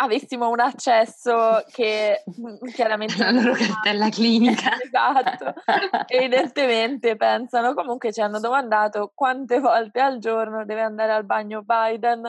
[0.00, 4.76] avessimo un accesso che mm, chiaramente La loro cartella clinica.
[4.88, 5.54] Esatto.
[6.06, 12.22] Evidentemente pensano, comunque ci hanno domandato quante volte al giorno deve andare al bagno Biden,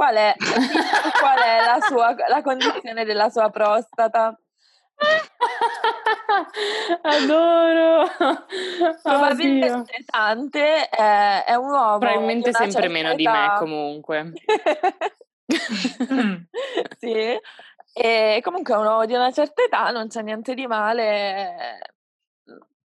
[0.00, 0.34] qual è,
[1.20, 4.34] qual è la, sua, la condizione della sua prostata.
[7.02, 8.04] Adoro!
[8.04, 8.98] Oddio.
[9.02, 11.98] Probabilmente tante eh, è un uomo.
[11.98, 13.58] Probabilmente sempre meno di me età.
[13.58, 14.32] comunque.
[16.96, 17.36] Sì.
[17.92, 21.80] E comunque è un uomo di una certa età, non c'è niente di male.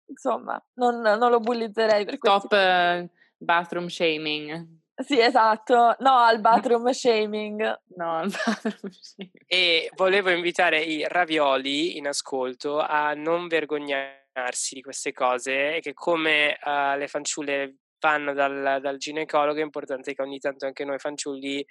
[0.05, 2.47] Insomma, non, non lo bullizzerei per questo.
[2.47, 4.80] Top eh, bathroom shaming.
[5.03, 5.95] Sì, esatto.
[5.99, 7.79] No al bathroom shaming.
[7.95, 9.31] No, il bathroom shaming.
[9.45, 15.93] E volevo invitare i ravioli in ascolto a non vergognarsi di queste cose e che
[15.93, 20.97] come eh, le fanciulle vanno dal, dal ginecologo è importante che ogni tanto anche noi
[20.97, 21.65] fanciulli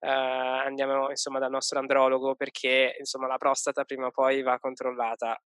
[0.00, 5.36] eh, andiamo insomma dal nostro andrologo perché insomma la prostata prima o poi va controllata.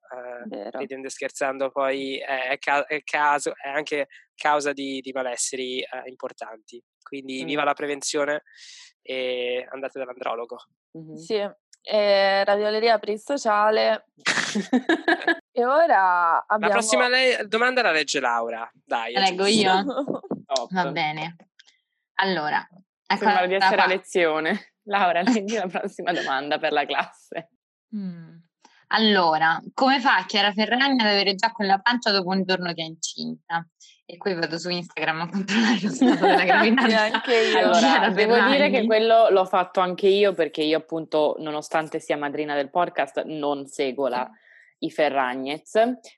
[0.51, 5.13] Eh, ridendo e scherzando poi è, è ca- è caso, è anche causa di, di
[5.13, 6.83] malesseri eh, importanti.
[7.03, 7.47] Quindi Mm.
[7.47, 8.43] viva la prevenzione
[9.03, 10.57] e andate dall'andrologo.
[10.93, 11.15] Mhm.
[11.17, 11.47] Sì.
[11.87, 14.07] E ravioleria per il sociale.
[15.57, 16.67] E ora abbiamo...
[16.73, 18.69] La prossima le- domanda la legge Laura.
[18.73, 19.61] Dai, La leggo giusto.
[19.61, 19.85] io?
[20.47, 20.73] Top.
[20.73, 21.37] Va bene.
[22.15, 22.67] Allora,
[23.15, 24.75] ecco Sembra di essere a lezione.
[24.87, 27.51] Laura, leggi la prossima domanda per la classe.
[27.97, 28.37] Mm.
[28.89, 32.87] Allora, come fa Chiara Ferragni ad avere già quella pancia dopo un giorno che è
[32.87, 33.67] incinta?
[34.07, 37.03] E qui vado su Instagram a controllare lo stato della gravidanza.
[37.15, 37.59] anche io.
[37.59, 42.55] Allora, devo dire che quello l'ho fatto anche io perché io appunto, nonostante sia madrina
[42.55, 44.31] del podcast, non seguo la,
[44.79, 45.73] i Ferragnez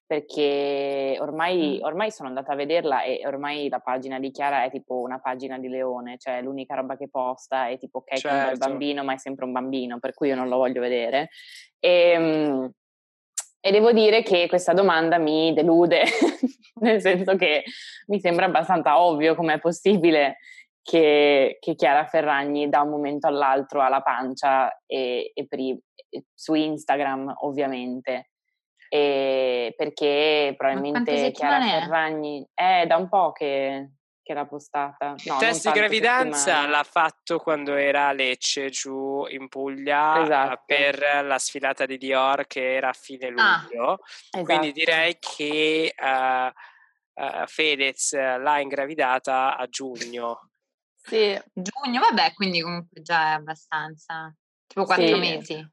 [0.07, 5.01] perché ormai, ormai sono andata a vederla e ormai la pagina di Chiara è tipo
[5.01, 8.59] una pagina di leone, cioè l'unica roba che posta è tipo ok, è Certo.
[8.59, 11.29] bambino, ma è sempre un bambino, per cui io non lo voglio vedere.
[11.79, 12.71] E,
[13.61, 16.03] e devo dire che questa domanda mi delude,
[16.81, 17.63] nel senso che
[18.07, 20.39] mi sembra abbastanza ovvio com'è possibile
[20.83, 25.81] che, che Chiara Ferragni da un momento all'altro ha la pancia e, e per i-
[26.09, 28.31] e su Instagram ovviamente.
[28.89, 31.61] E perché probabilmente Chiara?
[31.61, 33.91] Ferragni è da un po' che,
[34.23, 35.15] che l'ha postata.
[35.17, 36.69] Il No, non test di gravidanza settimane.
[36.71, 40.63] l'ha fatto quando era a Lecce, giù in Puglia, eh, Esatto.
[40.67, 43.61] per la sfilata di Dior che era a fine Ah.
[43.67, 43.99] luglio.
[44.31, 44.73] Quindi Esatto.
[44.73, 46.53] direi che eh,
[47.15, 50.51] eh, Fedez l'ha ingravidata a giugno.
[50.95, 54.35] Sì, Giugno, vabbè, quindi comunque già è abbastanza.
[54.67, 55.19] Tipo quattro Sì.
[55.21, 55.71] mesi.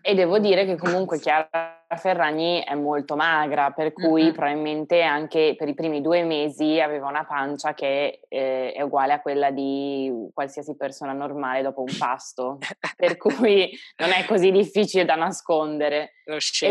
[0.00, 4.32] E devo dire che comunque Chiara Ferragni è molto magra, per cui Mm-mm.
[4.32, 9.20] probabilmente anche per i primi due mesi aveva una pancia che eh, è uguale a
[9.20, 12.56] quella di qualsiasi persona normale dopo un pasto,
[12.96, 16.12] per cui non è così difficile da nascondere.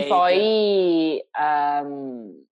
[0.03, 2.45] E poi, ehm,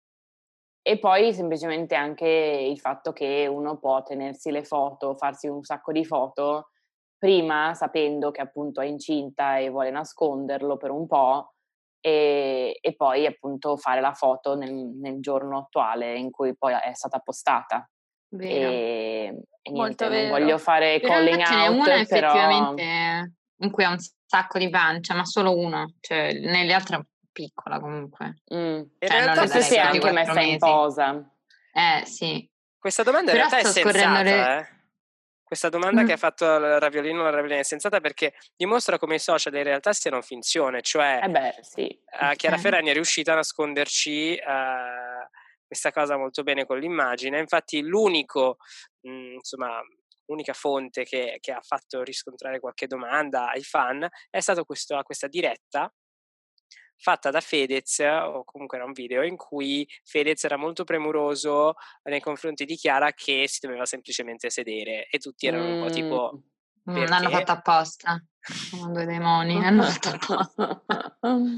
[0.82, 5.94] e poi semplicemente anche il fatto che uno può tenersi le foto, farsi un sacco
[5.94, 6.72] di foto,
[7.20, 11.54] prima sapendo che appunto è incinta e vuole nasconderlo per un po',
[12.02, 16.94] e, e poi appunto fare la foto nel, nel giorno attuale in cui poi è
[16.94, 17.88] stata postata.
[18.32, 18.70] Vero.
[18.70, 20.30] E, e Molto niente, non vero.
[20.30, 22.00] voglio fare In calling realtà ce n'è out, una però...
[22.00, 25.94] effettivamente in cui ha un sacco di pancia, ma solo uno.
[26.00, 27.02] Cioè, nelle altre è
[27.32, 28.42] piccola comunque.
[28.54, 28.78] Mm.
[28.78, 30.58] In Cioè, le si è anche messa in mesi.
[30.58, 31.32] posa.
[31.74, 32.50] Eh, sì.
[32.78, 34.78] Questa domanda in Però realtà è sto scorrendo sensata, le- eh.
[35.50, 36.14] Questa domanda che Mm.
[36.14, 39.94] ha fatto il Raviolino la Raviolina è sensata perché dimostra come i social in realtà
[39.94, 41.88] siano finzione, cioè Eh beh, sì.
[41.88, 42.58] eh, Chiara.
[42.58, 45.28] Ferragni è riuscita a nasconderci eh,
[45.66, 47.40] questa cosa molto bene con l'immagine.
[47.40, 48.58] Infatti, l'unico,
[49.02, 49.82] mh, insomma,
[50.26, 55.26] l'unica fonte che, che ha fatto riscontrare qualche domanda ai fan è stata questo- questa
[55.28, 55.92] diretta
[57.00, 62.20] fatta da Fedez, o comunque era un video in cui Fedez era molto premuroso nei
[62.20, 66.40] confronti di Chiara che si doveva semplicemente sedere e tutti erano un po' tipo
[66.90, 66.92] Mm.
[66.92, 67.10] Mm, Perché?
[67.10, 68.24] L'hanno fatto apposta.
[68.40, 69.62] Sono due demoni.
[69.62, 70.84] L'hanno fatto apposta.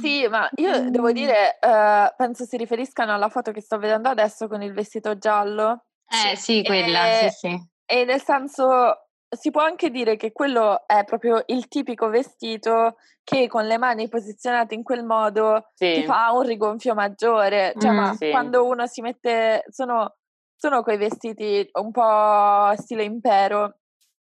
[0.02, 4.48] Sì, ma io devo dire, eh, penso si riferiscano alla foto che sto vedendo adesso
[4.48, 5.86] con il vestito giallo.
[6.06, 7.70] Eh, sì, quella, Eh, sì, sì.
[7.86, 13.48] E nel senso, si può anche dire che quello è proprio il tipico vestito che
[13.48, 15.86] con le mani posizionate in quel modo Sì.
[15.90, 17.76] ti fa un rigonfio maggiore.
[17.78, 18.26] Cioè, Mm, ma sì.
[18.28, 20.18] quando uno si mette, sono,
[20.56, 23.78] sono quei vestiti un po' stile impero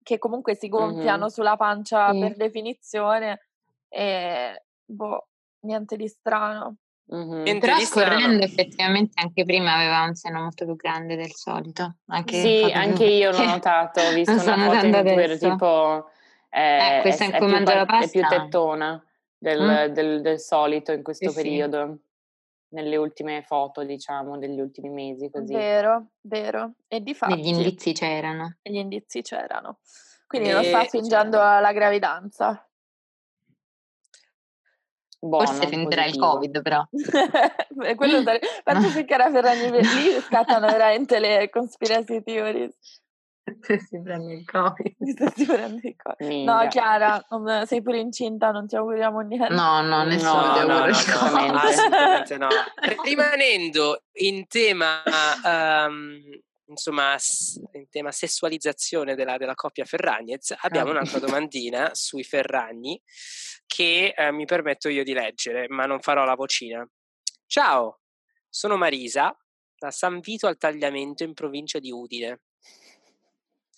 [0.03, 1.29] che comunque si gonfiano Mhm.
[1.29, 2.15] sulla pancia Sì.
[2.15, 3.47] per definizione
[3.89, 5.27] e boh,
[5.61, 6.77] niente di strano.
[7.11, 7.41] Mhm.
[7.43, 11.97] Niente Però scorrendo effettivamente anche prima aveva un seno molto più grande del solito.
[12.07, 15.47] Anche Sì, più anche io l'ho notato, ho visto una foto in adesso.
[15.49, 16.09] tipo
[16.49, 18.41] eh, Eh, questa è, in è più, la par- è più pasta?
[18.41, 19.05] tettona
[19.37, 19.93] del, Mm.
[19.93, 21.43] del- del solito in questo Sì, sì.
[21.43, 21.97] periodo,
[22.69, 25.53] nelle ultime foto, diciamo, degli ultimi mesi, così.
[25.53, 26.75] Vero, vero.
[26.87, 28.55] E di Gli fatti indizi c'erano.
[28.61, 29.79] gli indizi c'erano.
[30.27, 32.65] Quindi non E- sta fingendo la gravidanza.
[35.23, 36.17] Buono, Forse finirà il.
[36.17, 36.83] Covid, però.
[37.85, 42.73] E quello sare- Penso che Chiara Ferragni lì scattano veramente le conspiracy theories.
[43.43, 44.95] si prende il Covid.
[44.97, 46.15] Mi sto sicurando di cosa.
[46.19, 46.67] No, Minchia.
[46.67, 49.53] Chiara, non- sei pure incinta, non ti auguriamo niente.
[49.53, 51.51] No, no, nessuno No, ti no, augura no, il assolutamente.
[51.51, 51.69] Covid.
[51.69, 52.47] Assolutamente no.
[53.03, 55.01] Rimanendo in tema,
[55.45, 56.19] ehm,
[56.71, 57.15] insomma,
[57.73, 60.93] in tema sessualizzazione della, della coppia Ferragnez, abbiamo Ah.
[60.93, 62.99] un'altra domandina sui Ferragni
[63.65, 66.87] che eh, mi permetto io di leggere, ma non farò la vocina.
[67.45, 67.99] Ciao,
[68.49, 69.37] sono Marisa,
[69.77, 72.41] da San Vito al Tagliamento in provincia di Udine.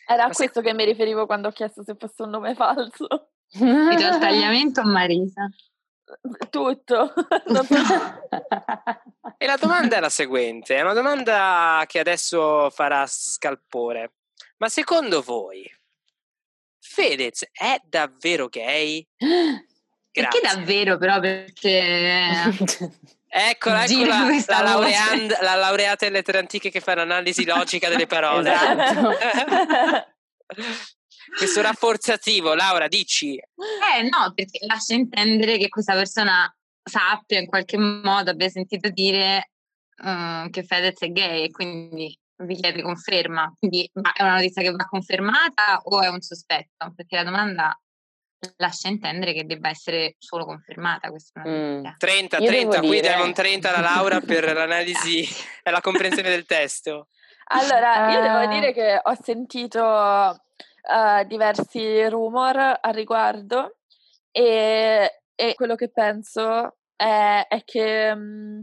[0.06, 3.08] Era a questo che mi riferivo quando ho chiesto se fosse un nome falso.
[3.54, 5.50] Vito al tagliamento o Marisa?
[6.50, 7.14] Tutto.
[9.44, 14.14] E la domanda è la seguente, è una domanda che adesso farà scalpore.
[14.58, 15.70] Ma secondo voi
[16.80, 19.06] Fedez è davvero gay?
[20.12, 21.20] Perché davvero però?
[21.20, 22.54] Perché...
[23.36, 27.90] Eccola, Gira eccola questa la, laureand- la laureata in lettere antiche che fa l'analisi logica
[27.90, 28.54] delle parole.
[28.54, 29.12] Esatto.
[31.38, 33.36] Questo rafforzativo, Laura, dici.
[33.36, 36.54] Eh no, perché lascia intendere che questa persona
[36.84, 39.52] sappia in qualche modo, abbia sentito dire
[40.04, 43.54] eh, che Fedez è gay e quindi vi chiede conferma.
[43.58, 46.94] Quindi ma è una notizia che va confermata o è un sospetto?
[46.96, 47.78] Perché la domanda
[48.58, 51.52] lascia intendere che debba essere solo confermata questa Mm.
[51.76, 51.96] notizia.
[51.98, 55.26] 30, Io 30, devo qui dire- diamo un 30 alla Laura per l'analisi
[55.64, 57.08] e la comprensione del testo.
[57.46, 58.48] Allora, io devo Ah.
[58.48, 59.80] dire che ho sentito
[60.84, 63.78] eh, diversi rumor al riguardo
[64.32, 68.60] e, e quello che penso è, è che mm,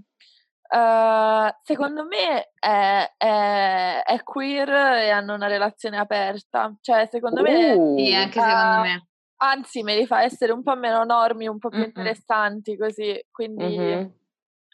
[0.73, 6.75] eh, secondo me è, è- è queer e hanno una relazione aperta.
[6.81, 9.07] Cioè, secondo me, Uh, Sì, anche Ah, secondo me.
[9.43, 11.87] anzi, me li fa essere un po' meno normi, un po' più Mm-mm.
[11.87, 13.21] interessanti così.
[13.31, 14.13] Quindi, mhm.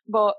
[0.04, 0.34] boh,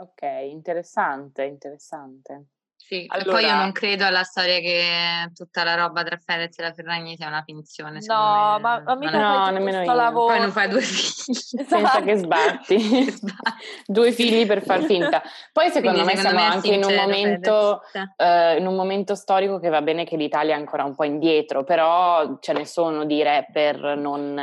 [0.00, 2.46] Ok, interessante, interessante.
[2.90, 6.58] Sì, e poi io Allora- non credo alla storia che tutta la roba tra Fedez
[6.58, 8.00] e la Ferragni sia una finzione.
[8.02, 9.94] secondo no, me ma, ma mica No, fai sto io.
[9.94, 10.26] lavoro.
[10.26, 11.36] Poi non fai due figli.
[11.68, 12.26] Senza che Esatto.
[12.26, 13.14] sbatti.
[13.86, 15.22] Due figli per far finta.
[15.52, 17.80] Poi secondo Quindi me secondo siamo me anche in un, momento,
[18.16, 21.62] eh, in un momento storico che va bene che l'Italia è ancora un po' indietro,
[21.62, 24.34] però ce ne sono di rapper non,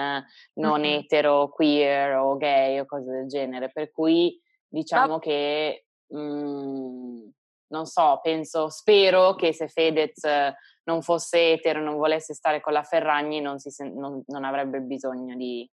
[0.53, 0.85] non Mhm.
[0.85, 4.39] etero, queer o gay o cose del genere, per cui
[4.69, 5.83] diciamo Ma- che
[6.15, 7.27] mm,
[7.69, 12.73] non so, penso, spero che se Fedez eh, non fosse etero, non volesse stare con
[12.73, 15.69] la Ferragni, non, si non- non avrebbe bisogno di,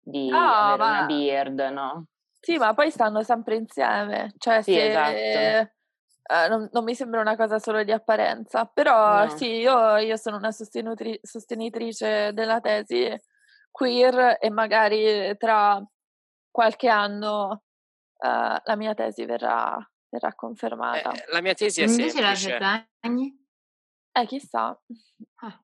[0.00, 2.04] di No, avere ma- una beard, no?
[2.40, 5.70] Sì, ma poi stanno sempre insieme, cioè Sì, se, esatto.
[6.30, 9.36] eh, non, non mi sembra una cosa solo di apparenza, però No.
[9.36, 13.10] sì, io, io sono una sostenutri- sostenitrice della tesi
[13.70, 15.82] queer e magari tra
[16.50, 17.62] qualche anno
[18.18, 19.76] eh, la mia tesi verrà,
[20.08, 21.12] verrà confermata.
[21.12, 22.86] Eh, la mia tesi è Invece la semplice.
[23.00, 23.46] Ferragni?
[24.12, 24.80] Eh, chissà.
[25.36, 25.62] Ah,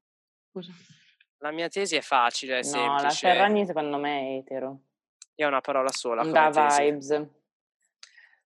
[0.50, 0.72] scusa.
[1.38, 3.28] La mia tesi è facile, è No, la semplice.
[3.28, 4.80] Ferragni secondo me è etero.
[5.36, 6.82] Io ho una parola sola tesi.
[6.82, 7.08] vibes.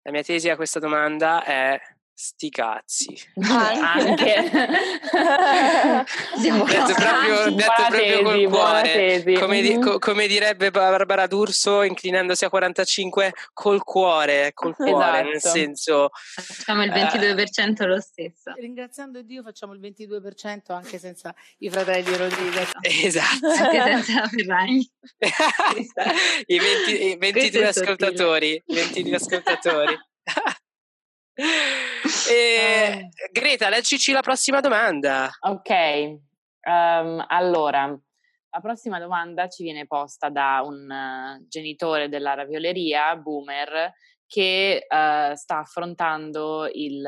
[0.01, 1.81] La mia tesi a questa domanda è
[2.17, 3.13] sti cazzi.
[3.41, 4.49] Anche.
[6.39, 9.23] Siamo detto proprio, detto proprio col cuore.
[9.37, 9.81] Come, di- Mhm.
[9.81, 15.55] co- come direbbe Barbara D'Urso, inclinandosi a 45, col cuore, col cuore, nel Esatto.
[15.57, 16.09] senso...
[16.13, 17.03] Facciamo il Eh.
[17.03, 18.53] 22% lo stesso.
[18.55, 22.69] Ringraziando Dio facciamo il 22% anche senza i fratelli Rodriguez.
[22.81, 23.47] Esatto.
[23.47, 24.89] Anche senza la Ferragni.
[26.47, 27.67] I, 20 i 22 Questo è sottile.
[27.69, 28.63] ascoltatori.
[28.67, 29.97] 22 ascoltatori.
[32.27, 35.29] E, Greta, leggici la prossima domanda.
[35.41, 43.15] Ok, ehm, allora, la prossima domanda ci viene posta da un eh, genitore della ravioleria,
[43.15, 43.93] boomer,
[44.25, 47.03] che eh, sta affrontando il,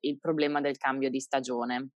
[0.00, 1.90] il problema del cambio di stagione.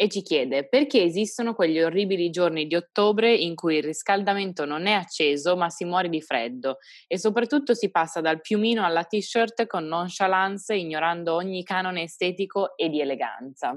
[0.00, 4.86] E ci chiede perché esistono quegli orribili giorni di ottobre in cui il riscaldamento non
[4.86, 6.76] è acceso ma si muore di freddo
[7.08, 12.88] e soprattutto si passa dal piumino alla t-shirt con nonchalance ignorando ogni canone estetico e
[12.88, 13.76] di eleganza.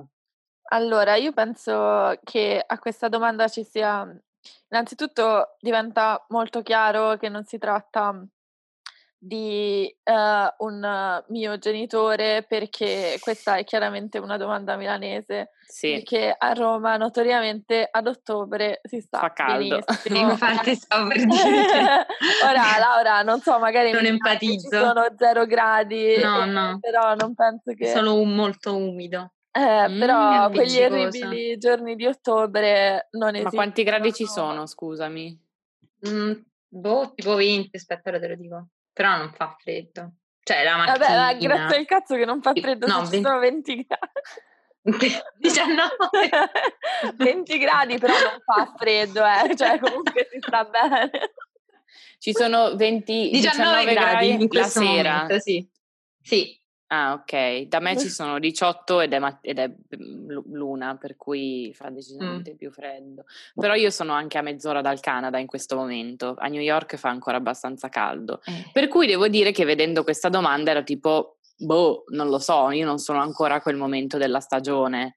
[0.73, 4.07] Allora, io penso che a questa domanda ci sia
[4.69, 8.23] innanzitutto diventa molto chiaro che non si tratta
[9.23, 16.53] di eh, un mio genitore perché questa è chiaramente una domanda milanese Sì, perché a
[16.53, 19.75] Roma notoriamente ad ottobre si sta Fa caldo.
[20.05, 22.07] Infatti stavo per dire.
[22.43, 24.75] Ora Laura, non so, magari Non empatizzo.
[24.79, 26.79] sono zero gradi, No, no.
[26.81, 27.85] però non penso che...
[27.91, 29.33] Solo un molto umido.
[29.51, 33.51] Eh, Mm, però quegli orribili giorni di ottobre non ma esistono.
[33.53, 35.39] quanti gradi ci sono, scusami?
[36.07, 36.31] Mm,
[36.69, 38.67] boh, tipo 20, aspetta, ora te lo dico.
[38.93, 40.13] Però non fa freddo.
[40.43, 40.97] Cioè, la mattina...
[40.97, 43.87] Vabbè, ma grazie al cazzo che non fa freddo no, se ci 20 sono 20
[43.87, 44.11] gradi.
[45.37, 45.91] 19.
[47.15, 49.55] 20 gradi però non fa freddo, eh.
[49.55, 51.11] cioè comunque si sta bene.
[52.17, 55.13] Ci sono 20, 19 gradi in la questo sera.
[55.13, 55.67] momento, sì.
[56.21, 56.60] Sì,
[56.93, 57.67] Ah, ok.
[57.67, 61.89] Da me ci sono 18 ed è, ed è mm, lu- luna, per cui fa
[61.89, 63.23] decisamente più freddo.
[63.55, 66.35] Però io sono anche a mezz'ora dal Canada in questo momento.
[66.37, 68.41] A New York fa ancora abbastanza caldo.
[68.43, 72.71] Eh, Per cui devo dire che vedendo questa domanda ero tipo, boh, non lo so,
[72.71, 75.15] io non sono ancora a quel momento della stagione.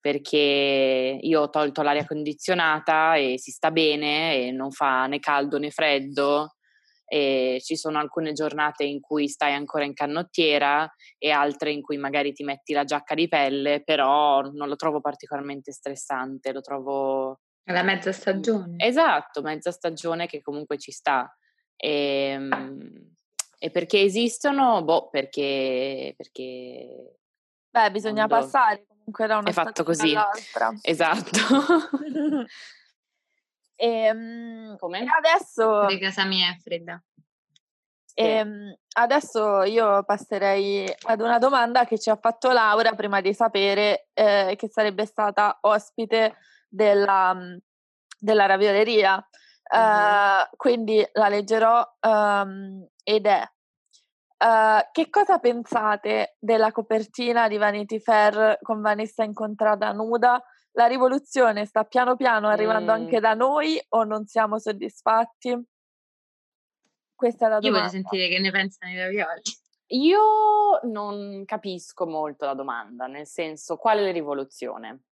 [0.00, 5.58] Perché io ho tolto l'aria condizionata e si sta bene e non fa né caldo
[5.58, 6.53] né freddo.
[7.06, 11.96] E ci sono alcune giornate in cui stai ancora in canottiera e altre in cui
[11.96, 17.40] magari ti metti la giacca di pelle, però non lo trovo particolarmente stressante, lo trovo
[17.62, 18.76] è la mezza stagione.
[18.76, 21.34] esatto, mezza stagione che comunque ci sta.
[21.76, 22.38] E,
[23.58, 24.84] e perché esistono?
[24.84, 27.16] Boh, perché, perché
[27.70, 28.36] Beh, bisogna Mondo.
[28.36, 30.14] passare comunque da una È fatto così.
[30.14, 30.72] all'altra.
[30.82, 31.38] esatto.
[33.76, 35.00] Ehm, Come?
[35.00, 37.02] e adesso, Di casa mia è fredda.
[38.06, 38.22] Sì.
[38.22, 44.08] ehm, adesso io passerei ad una domanda che ci ha fatto Laura prima di sapere
[44.12, 46.36] eh, che sarebbe stata ospite
[46.68, 47.56] della, mm,
[48.20, 49.16] della ravioleria.
[49.18, 50.48] Eh, Mhm.
[50.56, 53.42] quindi la leggerò ehm, ed è
[54.38, 60.40] eh, che cosa pensate della copertina di Vanity Fair con Vanessa incontrata nuda?
[60.76, 62.94] La rivoluzione sta piano piano arrivando Mm.
[62.96, 65.56] anche da noi o non siamo soddisfatti?
[67.14, 67.78] Questa è la Io domanda.
[67.88, 69.40] voglio sentire che ne pensano i ravioli.
[69.88, 75.02] Io non capisco molto la domanda, nel senso, quale rivoluzione?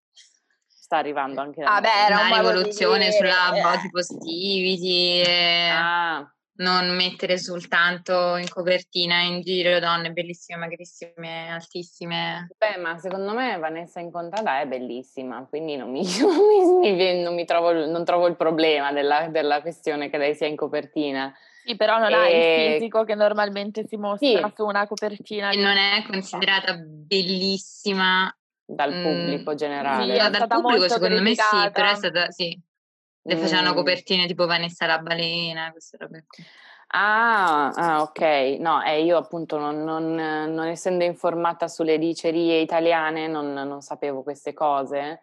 [0.67, 2.05] Sta arrivando anche da Ah, beh, noi.
[2.07, 3.61] era un Una rivoluzione sulla eh.
[3.63, 5.23] body positivity,
[5.71, 6.29] Ah,
[6.63, 12.49] non mettere soltanto in copertina in giro donne bellissime, magrissime, altissime.
[12.57, 17.45] beh, ma secondo me Vanessa Incontrada è bellissima, quindi non mi, non mi- non mi
[17.45, 21.35] trovo, il- non trovo il problema della, della questione che lei sia in copertina.
[21.65, 24.53] Sì, però non ha il E- fisico che normalmente si mostra Sì.
[24.57, 25.51] su una copertina.
[25.51, 28.35] E di- non è considerata bellissima
[28.65, 30.13] dal Mm, pubblico generale.
[30.13, 31.71] Sì, dal stata pubblico, molto secondo me sì, criticata.
[31.71, 32.61] però è stata sì.
[33.23, 33.75] Le facevano Mm.
[33.75, 36.45] copertine tipo Vanessa la balena, queste robe qui.
[36.95, 38.59] Ah, ah, ok.
[38.59, 44.23] No, eh, io appunto non, non, non essendo informata sulle dicerie italiane non, non sapevo
[44.23, 45.21] queste cose.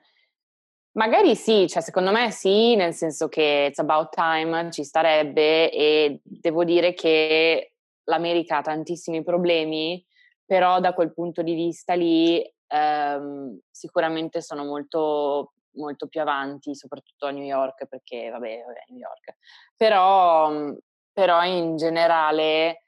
[0.93, 6.20] Magari sì, cioè secondo me sì, nel senso che it's about time, ci starebbe e
[6.24, 7.74] devo dire che
[8.06, 10.04] l'America ha tantissimi problemi,
[10.43, 17.25] però da quel punto di vista lì ehm, sicuramente sono molto, molto più avanti, soprattutto
[17.25, 19.38] a New York, perché vabbè, vabbè New York.
[19.75, 20.73] Però, mm,
[21.13, 22.84] però in generale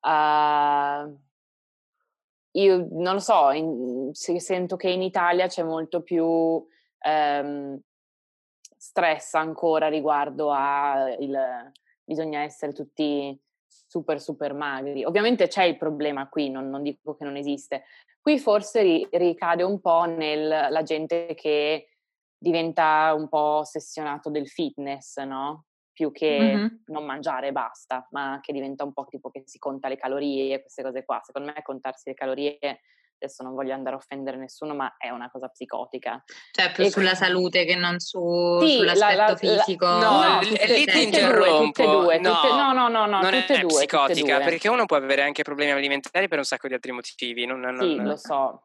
[0.00, 1.16] eh,
[2.52, 6.66] io non lo so, in- se- sento che in Italia c'è molto più
[7.00, 7.78] ehm,
[8.76, 11.72] stress ancora riguardo a il
[12.04, 15.04] bisogna essere tutti super super magri.
[15.04, 17.84] Ovviamente c'è il problema qui, non, non dico che non esiste.
[18.20, 21.95] Qui forse ri- ricade un po' nella gente che
[22.46, 25.64] diventa un po' ossessionato del fitness, no?
[25.92, 26.82] Più che Mhm.
[26.86, 30.54] non mangiare e basta, ma che diventa un po' tipo che si conta le calorie
[30.54, 31.20] e queste cose qua.
[31.24, 32.58] Secondo me contarsi le calorie,
[33.18, 36.22] adesso non voglio andare a offendere nessuno, ma è una cosa psicotica.
[36.52, 39.86] Cioè più E sulla quindi- salute che non su, Sì, sull'aspetto la- la- fisico.
[39.86, 41.64] No, No, l- tutte- lì ti tutte e due, interrompo.
[41.64, 44.36] tutte e due, no, tutte- no, no, no, no, non tutte e è due, psicotica,
[44.36, 44.44] due.
[44.44, 47.46] perché uno può avere anche problemi alimentari per un sacco di altri motivi.
[47.46, 48.60] Non, non- Sì, lo so.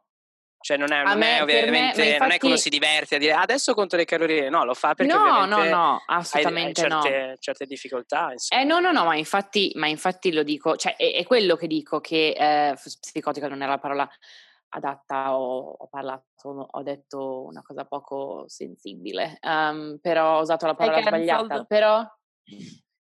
[0.62, 2.70] Cioè non è, A non me- è me- ovviamente, ma non è che uno si
[2.70, 5.72] diverte a dire adesso conto le calorie, no, lo fa perché No, no, no, hai-
[6.06, 7.02] hai assolutamente no.
[7.02, 8.32] certe, certe difficoltà.
[8.32, 8.62] Insomma.
[8.62, 11.68] Eh no, no, no, ma infatti, ma infatti lo dico, cioè è, è quello che
[11.68, 14.10] dico che eh, psicotica non era la parola,
[14.70, 20.76] adatta ho, ho parlato, ho detto una cosa poco sensibile, um, però ho usato la
[20.76, 22.08] parola sbagliata, però...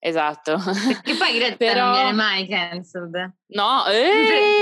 [0.01, 0.57] Esatto.
[1.03, 1.83] Che poi Greta Però...
[1.85, 3.33] non viene mai cancelled.
[3.47, 4.09] No, eh,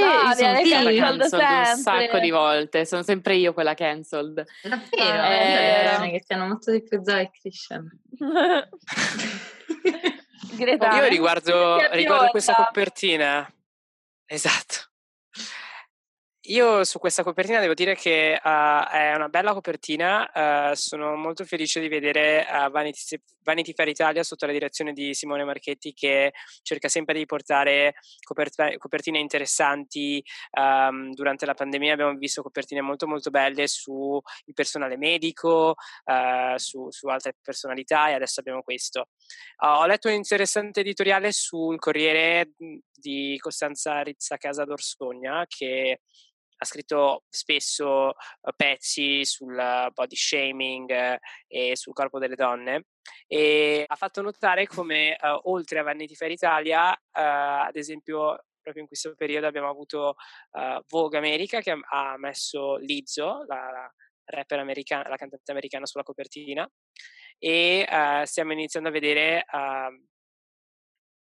[0.01, 4.43] No, io sono stata cancelled un sacco di volte, sono sempre io quella cancelled.
[4.63, 5.23] Davvero?
[5.23, 7.87] Eh, Eh, che siano molto di più Zoe e Christian.
[10.57, 13.47] Greta, Io riguardo, ti riguardo questa copertina,
[14.25, 14.89] esatto.
[16.49, 21.43] Io su questa copertina devo dire che eh, è una bella copertina, eh, sono molto
[21.43, 26.31] felice di vedere eh, Vanity, Vanity Fair Italia sotto la direzione di Simone Marchetti che
[26.61, 30.23] cerca sempre di portare copert- copertine interessanti.
[30.51, 34.21] ehm, durante la pandemia abbiamo visto copertine molto molto belle sul
[34.53, 35.75] personale medico,
[36.05, 39.09] eh, su, su altre personalità e adesso abbiamo questo.
[39.61, 42.51] Uh, ho letto un interessante editoriale sul Corriere
[42.93, 46.01] di Costanza Rizza Casa d'Orsogna che
[46.57, 52.85] ha scritto spesso uh, pezzi sul uh, body shaming eh, e sul corpo delle donne
[53.27, 58.83] e ha fatto notare come uh, oltre a Vanity Fair Italia, uh, ad esempio proprio
[58.83, 60.15] in questo periodo abbiamo avuto
[60.51, 63.89] uh, Vogue America che ha- messo Lizzo, la,
[64.27, 66.69] rapper americana, la cantante americana sulla copertina
[67.39, 70.05] e eh, stiamo iniziando a vedere ehm,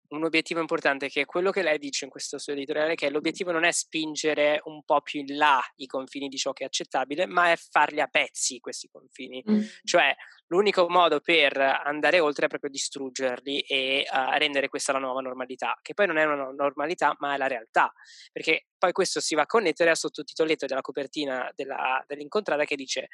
[0.09, 3.50] un obiettivo importante che è quello che lei dice in questo suo editoriale, che l'obiettivo
[3.52, 7.26] non è spingere un po' più in là i confini di ciò che è accettabile,
[7.26, 9.42] ma è farli a pezzi questi confini.
[9.48, 9.61] Mm.
[9.84, 10.14] Cioè
[10.48, 15.78] l'unico modo per andare oltre è proprio distruggerli e eh, rendere questa la nuova normalità,
[15.82, 17.92] che poi non è una no- normalità, ma è la realtà,
[18.32, 23.09] perché poi questo si va a connettere al sottotitoletto della copertina della, dell'incontrata che dice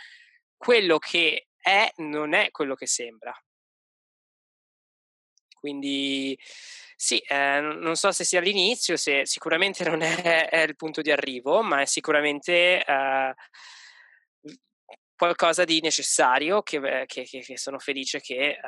[0.57, 3.32] quello che è non è quello che sembra.
[5.63, 6.37] Quindi
[6.97, 11.11] sì, eh, non so se sia l'inizio, se sicuramente non è, è il punto di
[11.13, 13.35] arrivo, ma è sicuramente eh,
[15.17, 18.61] qualcosa di necessario che, eh, che- che- che sono felice che eh,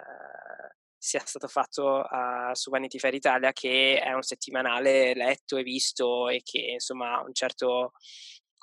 [0.97, 6.29] sia stato fatto eh, su Vanity Fair Italia, che è un settimanale letto e visto
[6.29, 7.93] e che insomma ha un certo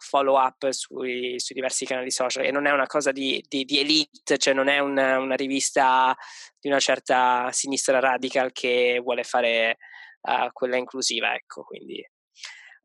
[0.01, 3.79] follow up sui, sui diversi canali social e non è una cosa di, di- di
[3.79, 6.15] elite, cioè non è un- una rivista
[6.59, 9.77] di una certa sinistra radical che vuole fare
[10.23, 12.03] eh, quella inclusiva, ecco, quindi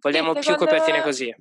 [0.00, 1.34] vogliamo più secondo- copertine così.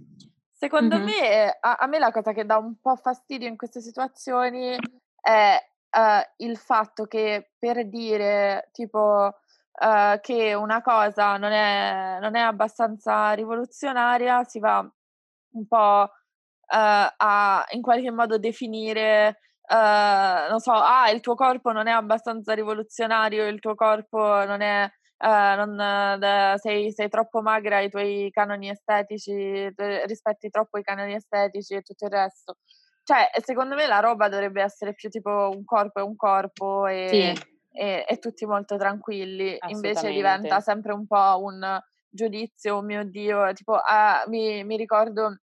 [0.52, 1.04] Secondo Mhm.
[1.04, 4.76] me, a, a me la cosa che dà un po' fastidio in queste situazioni
[5.22, 5.58] è
[5.98, 9.38] eh, il fatto che per dire tipo
[9.82, 14.90] eh, che una cosa non è, non è abbastanza rivoluzionaria si va
[15.56, 21.72] un po' eh, a in qualche modo definire, eh, non so, ah, il tuo corpo
[21.72, 27.78] non è abbastanza rivoluzionario, il tuo corpo non è eh, non, sei, sei troppo magra
[27.78, 29.74] ai tuoi canoni estetici,
[30.06, 32.58] rispetti troppo i canoni estetici e tutto il resto.
[33.04, 37.08] Cioè, secondo me la roba dovrebbe essere più tipo un corpo è un corpo e,
[37.08, 37.46] Sì.
[37.72, 39.58] e, e tutti molto tranquilli.
[39.68, 41.80] Invece diventa sempre un po' un
[42.10, 45.38] giudizio, oh mio Dio, tipo, ah, mi, mi ricordo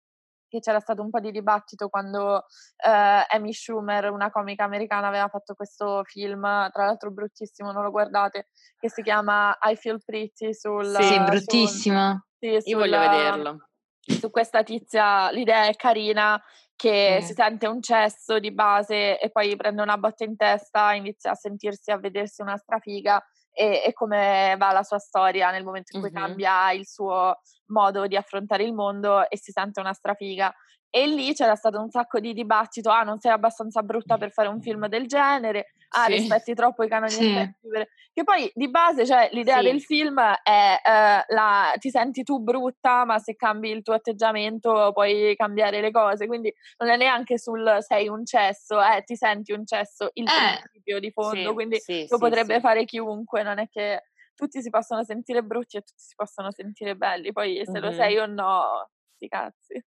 [0.53, 2.45] che c'era stato un po' di dibattito quando
[2.77, 7.91] eh, Amy Schumer, una comica americana, aveva fatto questo film, tra l'altro bruttissimo, non lo
[7.91, 8.49] guardate,
[8.79, 10.85] che si chiama I Feel Pretty sul...
[10.85, 12.27] Sì, Sì, sul- bruttissimo.
[12.39, 13.69] sì, Io voglio vederlo.
[13.99, 16.39] su questa tizia, l'idea è carina,
[16.77, 17.29] che Sì.
[17.29, 21.35] si sente un cesso di base e poi prende una botta in testa, inizia a
[21.35, 26.03] sentirsi, a vedersi una strafiga e, e come va la sua storia nel momento in
[26.03, 26.19] cui Mhm.
[26.19, 30.53] cambia il suo modo di affrontare il mondo e si sente una strafiga.
[30.95, 34.49] E lì c'era stato un sacco di dibattito, ah non sei abbastanza brutta per fare
[34.49, 36.13] un film del genere, ah Sì.
[36.13, 37.33] rispetti troppo i canoni Sì.
[37.33, 39.63] per- Che poi di base, cioè l'idea Sì.
[39.63, 44.91] del film è eh, la, ti senti tu brutta, ma se cambi il tuo atteggiamento
[44.93, 49.53] puoi cambiare le cose, quindi non è neanche sul sei un cesso, eh, ti senti
[49.53, 52.61] un cesso, il Eh, principio di fondo, Sì, quindi sì, lo sì, potrebbe sì.
[52.61, 54.03] fare chiunque, non è che
[54.35, 57.95] tutti si possono sentire brutti e tutti si possono sentire belli, poi se lo Mhm.
[57.95, 59.85] sei o no, sti cazzi.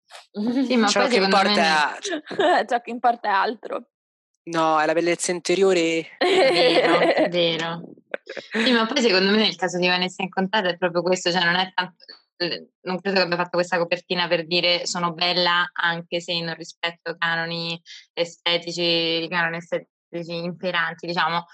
[0.65, 1.53] Sì, ma Ciò poi che secondo me...
[1.53, 1.99] importa
[2.67, 3.89] Ciò che importa è altro.
[4.45, 6.07] No, è la bellezza interiore.
[6.19, 6.97] Vero,
[7.29, 7.81] vero.
[8.51, 11.55] Sì, ma poi secondo me nel caso di Vanessa Incontrata è proprio questo, cioè non
[11.55, 12.05] è tanto...
[12.81, 17.15] Non credo che abbia fatto questa copertina per dire sono bella anche se non rispetto
[17.17, 17.81] canoni
[18.11, 21.45] estetici, canoni estetici imperanti, diciamo.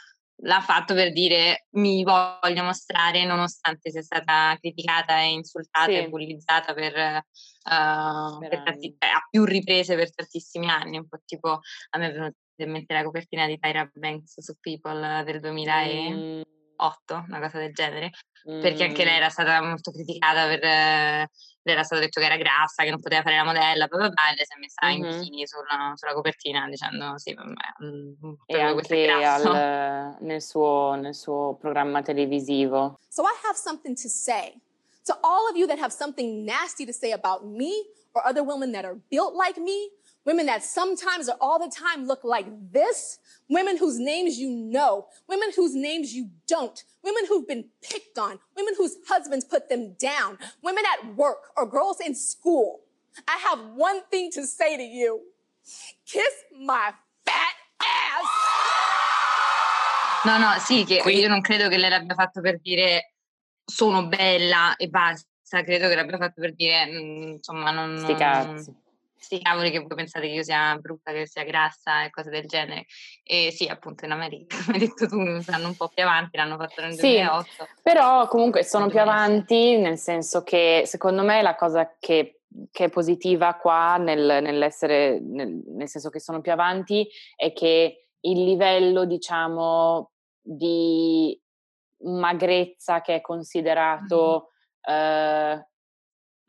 [0.43, 5.97] L'ha fatto per dire mi voglio mostrare nonostante sia stata criticata e insultata Sì.
[5.97, 7.23] e bullizzata per, eh,
[7.61, 11.59] per tanti- eh, a più riprese per tantissimi anni, un po' tipo
[11.91, 16.09] a me è venuta in mente la copertina di Tyra Banks su People del 2008
[16.15, 16.41] Mm,
[16.81, 18.09] 8, una cosa del genere,
[18.43, 19.17] perché anche lei Mm.
[19.17, 20.63] era stata molto criticata per...
[20.63, 21.27] eh,
[21.63, 24.33] le era stato detto che era grassa, che non poteva fare la modella, poi vabbè,
[24.35, 25.19] lei si è messa in Mhm.
[25.19, 31.55] bikini sulla, sulla copertina dicendo sì, vabbè, mm, E anche al- nel, suo, nel suo
[31.59, 32.97] programma televisivo.
[33.09, 34.59] So I have something to say
[35.05, 37.71] to all of you that have something nasty to say about me
[38.13, 39.91] or other women that are built like me,
[40.25, 43.19] women that sometimes or all the time look like this,
[43.49, 48.39] women whose names you know, women whose names you don't, women who've been picked on,
[48.55, 52.81] women whose husbands put them down, women at work or girls in school.
[53.27, 55.21] I have one thing to say to you.
[56.05, 56.93] Kiss my
[57.25, 58.27] fat ass.
[60.23, 63.13] No, no, sì, che Qui- io non credo che lei l'abbia fatto per dire
[63.65, 65.25] sono bella e basta,
[65.63, 67.97] credo che l'abbia fatto per dire, mm, insomma, non...
[67.97, 68.75] Sti non- cazzi.
[69.21, 72.47] Sti cavoli che voi pensate che io sia brutta, che sia grassa e cose del
[72.47, 72.85] genere.
[73.23, 76.57] E sì, appunto in America, come hai detto tu, stanno un po' più avanti, l'hanno
[76.57, 77.67] fatto nel Sì, 2008.
[77.83, 82.41] Però comunque sono più avanti, nel senso che secondo me la cosa che,
[82.71, 88.07] che è positiva qua nel- nell'essere, nel, nel senso che sono più avanti, è che
[88.21, 91.39] il livello, diciamo, di
[91.99, 94.49] magrezza che è considerato
[94.81, 95.63] eh,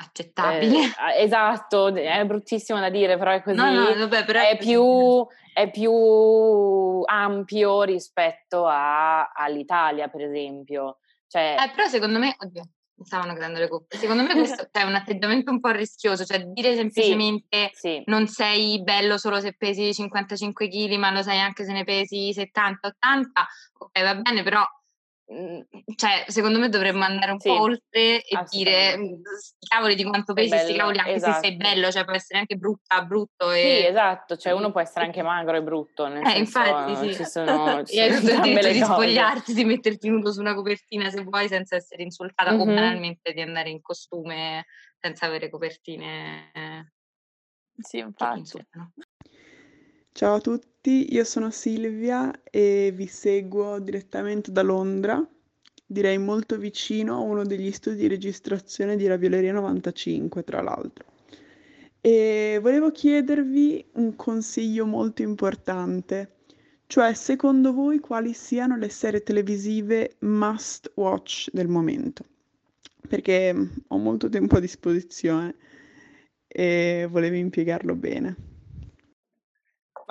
[0.04, 0.76] Accettabile.
[0.86, 3.56] eh, esatto, è bruttissimo da dire, però è così.
[3.56, 4.68] no, no, vabbè, però è, così.
[4.70, 10.98] più, è più ampio rispetto a- all'Italia, per esempio.
[11.26, 12.62] Cioè, Eh, però secondo me, oddio,
[12.94, 13.96] mi stavano cadendo le coppe.
[13.96, 18.82] Secondo me questo è un atteggiamento un po' rischioso, cioè dire semplicemente sì, non sei
[18.82, 23.46] bello solo se pesi 55 kg, ma lo sei anche se ne pesi 70-80,
[23.78, 24.62] ok, va bene, però
[25.96, 30.04] cioè, secondo me dovremmo andare un Sì, po' oltre e dire mm, sti cavoli di
[30.04, 31.56] quanto pesi, sti cavoli anche se sei esatto.
[31.56, 33.86] bello, cioè può essere anche brutta, brutto sì, e...
[33.86, 37.14] esatto, cioè uno può essere anche magro e brutto, nel Eh, senso, infatti, sì.
[37.14, 40.40] ci sono, ci E hai sono tutto diritto le di spogliarti, di metterti nudo su
[40.40, 42.74] una copertina se vuoi senza essere insultata o Mhm.
[42.74, 44.64] banalmente di andare in costume
[45.00, 46.50] senza avere copertine
[47.80, 48.38] Sì, infatti.
[48.38, 48.92] insultano.
[50.12, 50.40] Ciao a
[50.82, 55.24] tutti, io sono Silvia e vi seguo direttamente da Londra,
[55.86, 61.06] direi molto vicino a uno degli studi di registrazione di Ravioleria 95, tra l'altro.
[62.00, 66.38] E volevo chiedervi un consiglio molto importante,
[66.88, 72.24] cioè secondo voi quali siano le serie televisive must watch del momento?
[73.08, 75.54] Perché mm, ho molto tempo a disposizione
[76.48, 78.51] e volevo impiegarlo bene.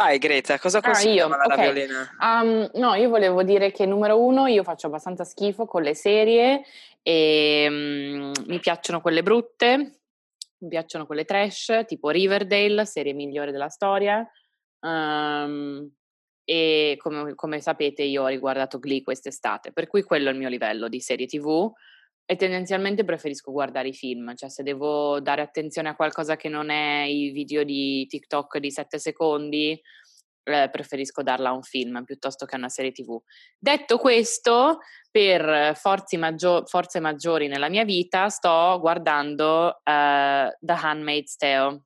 [0.02, 1.56] Vai Greta, cosa Ah, consigli io, alla ok.
[1.56, 2.10] Raviolina?
[2.20, 6.64] Um, no, io volevo dire che numero uno, io faccio abbastanza schifo con le serie
[7.04, 9.99] e mm, mi piacciono quelle brutte,
[10.58, 14.28] mi piacciono quelle trash, tipo Riverdale, serie migliore della storia.
[14.80, 15.88] Um,
[16.43, 20.49] e come, come sapete io ho riguardato Glee quest'estate, per cui quello è il mio
[20.49, 21.72] livello di serie TV
[22.32, 26.69] e tendenzialmente preferisco guardare i film, cioè se devo dare attenzione a qualcosa che non
[26.69, 29.77] è i video di TikTok di 7 secondi,
[30.43, 33.21] eh, preferisco darla a un film piuttosto che a una serie TV.
[33.59, 34.77] Detto questo,
[35.11, 41.82] per forze, maggio- forze maggiori nella mia vita sto guardando eh, The Handmaid's Tale,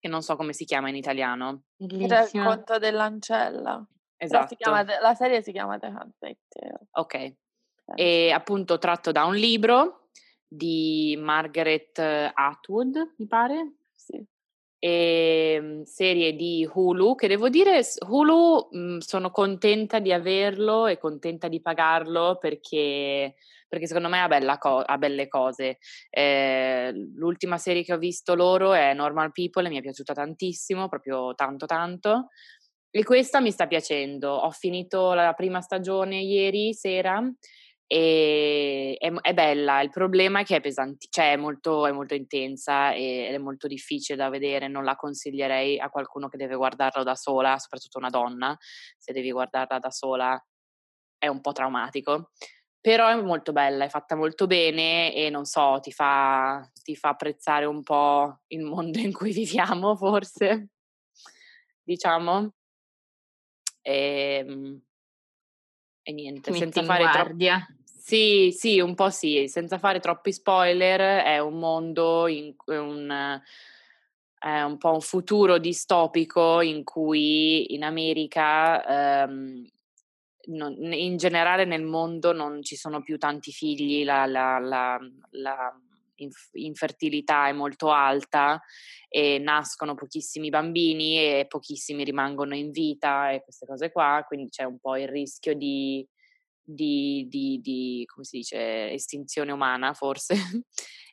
[0.00, 1.66] che non so come si chiama in italiano.
[1.76, 2.46] Il Bellissima.
[2.46, 3.86] racconto dell'ancella.
[4.16, 4.48] Esatto.
[4.48, 6.80] si chiama la serie si chiama The Handmaid's Tale.
[6.90, 7.34] Ok.
[7.94, 10.08] E appunto tratto da un libro
[10.46, 13.72] di Margaret Atwood, mi pare.
[13.94, 14.22] Sì.
[14.78, 20.98] E, mm, serie di Hulu, che devo dire, Hulu mh, sono contenta di averlo e
[20.98, 23.34] contenta di pagarlo perché,
[23.68, 25.78] perché secondo me ha, bella co- ha belle cose.
[26.10, 30.88] Eh, l'ultima serie che ho visto loro è Normal People e mi è piaciuta tantissimo,
[30.88, 32.28] proprio tanto tanto.
[32.90, 34.32] E questa mi sta piacendo.
[34.32, 37.22] Ho finito la prima stagione ieri sera
[37.92, 39.82] e è, è bella.
[39.82, 43.38] Il problema è che è pesante, cioè è molto, è molto intensa e- ed è
[43.38, 44.66] molto difficile da vedere.
[44.66, 48.56] Non la consiglierei a qualcuno che deve guardarlo da sola, soprattutto una donna.
[48.96, 50.42] Se devi guardarla da sola
[51.18, 52.30] è un po' traumatico.
[52.80, 57.10] Però è molto bella, è fatta molto bene e non so, ti fa, ti fa
[57.10, 60.68] apprezzare un po' il mondo in cui viviamo, forse,
[61.82, 62.54] diciamo.
[63.82, 64.80] E,
[66.02, 67.34] e niente, metti senza fare troppo...
[68.12, 73.40] Sì, sì, un po' sì, senza fare troppi spoiler, è un mondo, in, un,
[74.38, 79.66] è un po' un futuro distopico in cui in America, ehm,
[80.48, 84.98] non- in generale nel mondo non ci sono più tanti figli, la, la- la-
[85.30, 85.72] la
[86.16, 88.60] inf- infertilità è molto alta
[89.08, 94.64] e nascono pochissimi bambini e pochissimi rimangono in vita e queste cose qua, quindi c'è
[94.64, 96.04] un po' il rischio di
[96.62, 100.34] di, di, di, come si dice, estinzione umana forse.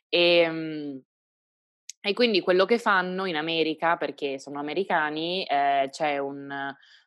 [0.08, 0.98] e, mm,
[2.02, 6.48] e quindi quello che fanno in America, perché sono americani, eh, c'è un,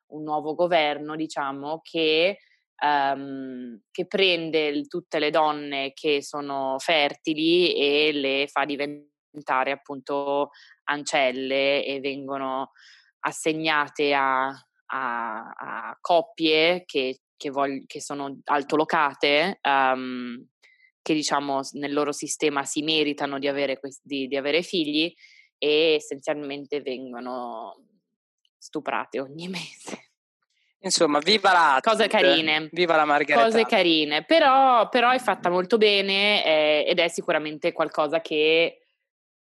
[0.08, 2.38] un, nuovo governo, diciamo, che,
[2.84, 10.52] um, che prende tutte le donne che sono fertili e le fa diventare appunto
[10.84, 12.72] ancelle e vengono
[13.22, 20.42] assegnate a, a, a coppie che, che, vog- che, sono altolocate, um,
[21.02, 25.14] che diciamo nel loro sistema si meritano di avere, questi, di avere figli
[25.58, 27.76] e essenzialmente vengono
[28.58, 30.12] stuprate ogni mese.
[30.80, 33.46] Insomma, viva la cose carine, viva la Margherita.
[33.46, 38.80] Cose carine, però, però è fatta molto bene eh, ed è sicuramente qualcosa che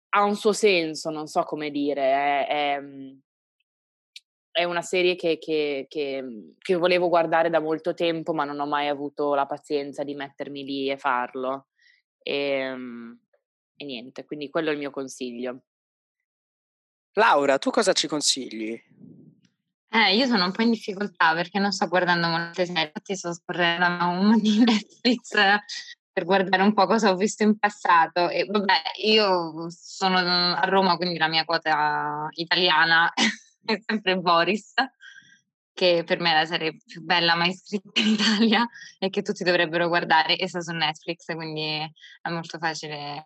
[0.10, 2.02] ha un suo senso, non so come dire.
[2.02, 2.82] È, è,
[4.52, 8.66] è una serie che, che, che, che, volevo guardare da molto tempo, ma non ho
[8.66, 11.68] mai avuto la pazienza di mettermi lì e farlo.
[12.22, 13.20] E, ehm,
[13.78, 15.62] e niente, quindi quello è il mio consiglio.
[17.14, 18.80] Laura, tu cosa ci consigli?
[19.94, 23.34] Eh, io sono un po' in difficoltà perché non sto guardando molte serie, infatti sto
[23.34, 25.34] scorrendo un di Netflix
[26.14, 28.30] per guardare un po' cosa ho visto in passato.
[28.30, 28.74] E vabbè,
[29.04, 33.12] io sono a Roma, quindi la mia quota italiana
[33.66, 34.74] è sempre Boris,
[35.74, 38.68] che per me è la serie più bella mai scritta in Italia
[39.00, 41.80] e che tutti dovrebbero guardare e sta su Netflix, quindi
[42.22, 43.24] è molto facile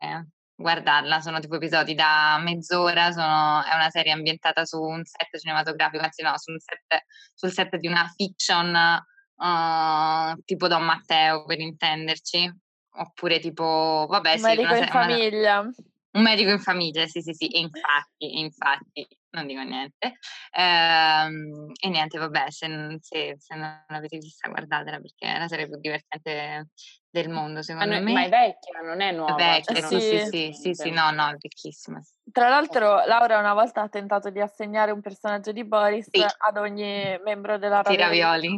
[0.55, 1.21] guardarla.
[1.21, 6.21] Sono tipo episodi da mezz'ora, sono, è una serie ambientata su un set cinematografico, anzi
[6.21, 9.03] no, su set, sul set di una fiction
[9.35, 12.53] uh, tipo Don Matteo, per intenderci,
[12.97, 15.59] oppure tipo, vabbè, un sì, medico una, in famiglia.
[15.59, 15.73] Una,
[16.11, 19.05] un medico in famiglia, sì, sì, sì, e infatti, infatti,
[19.35, 20.17] non dico niente.
[20.51, 25.67] Ehm, e niente, vabbè, se, se, se, non l'avete vista, guardatela perché è la serie
[25.67, 26.69] più divertente
[27.09, 28.13] del mondo, secondo ma, me.
[28.13, 29.35] Ma è vecchia, non è nuova.
[29.35, 32.01] È vecchia, sì, sì, sì, sì, sì, no, no, è vecchissima.
[32.31, 36.25] Tra l'altro, Laura una volta ha tentato di assegnare un personaggio di Boris sì.
[36.37, 38.57] ad ogni membro della Ravioli.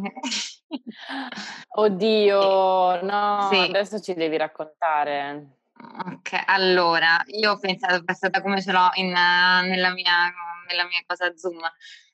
[1.68, 3.58] Oddio, no, sì.
[3.58, 5.58] adesso ci devi raccontare.
[5.80, 10.32] Ok, allora, io ho pensato, passata come ce l'ho in, nella, mia,
[10.68, 11.58] nella mia cosa Zoom.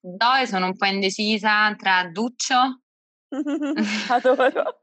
[0.00, 2.82] Dove sono un po' indecisa tra Duccio.
[4.08, 4.80] Adoro.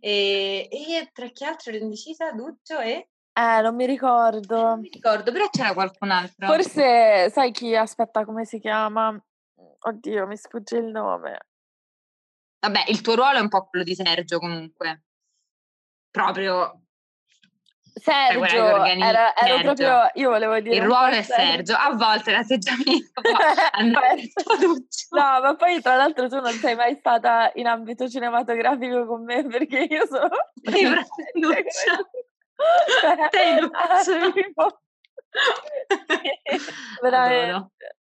[0.00, 2.32] e, e tra chi altro ero indecisa?
[2.32, 3.08] Duccio e...
[3.32, 4.62] Eh, non mi ricordo.
[4.62, 6.46] Non mi ricordo, però c'era qualcun altro.
[6.46, 7.74] Forse, sai chi?
[7.74, 9.18] Aspetta, come si chiama?
[9.84, 11.38] Oddio, mi sfugge il nome.
[12.60, 15.04] Vabbè, il tuo ruolo è un po' quello di Sergio comunque.
[16.10, 16.81] Proprio
[17.94, 19.62] Sergio, era, ero Sergio.
[19.62, 20.76] proprio, io volevo dire...
[20.76, 23.20] Il ruolo è Sergio, a volte l'atteggiamento
[25.10, 29.46] No, ma poi tra l'altro tu non sei mai stata in ambito cinematografico con me
[29.46, 30.30] perché io sono...
[30.64, 30.88] Sei
[31.34, 32.10] Duccio.
[37.02, 37.96] Veramente.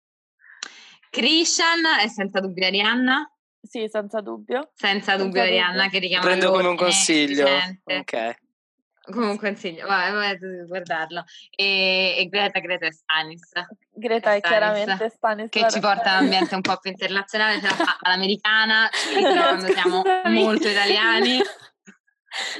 [1.10, 3.32] Christian è senza dubbio Arianna?
[3.62, 4.72] Sì, senza dubbio.
[4.74, 5.90] Senza dubbio senza Arianna dubbio.
[5.90, 7.48] che richiama Prendo come un consiglio.
[7.84, 8.46] Ok.
[9.12, 11.24] Come un consiglio, vai, guardarlo.
[11.56, 13.52] E, e, Greta, Greta è Stanis.
[13.94, 15.50] Greta è, Stanis, chiaramente Stanis.
[15.50, 19.68] Che ci porta a un ambiente un po' più internazionale, ce la fa all'americana, quando
[19.72, 21.40] siamo molto italiani.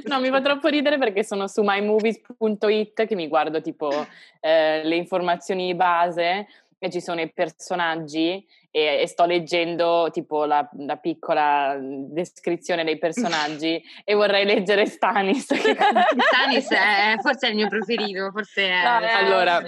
[0.06, 3.92] No, mi fa troppo ridere perché sono su mymovies.it che mi guardo tipo
[4.40, 6.48] eh, le informazioni base
[6.80, 8.46] e ci sono i personaggi
[8.78, 15.48] e, e sto leggendo tipo la, la, piccola descrizione dei personaggi e vorrei leggere Stanis.
[15.52, 18.84] Stanis è forse è il mio preferito, forse è...
[18.84, 19.64] No, allora,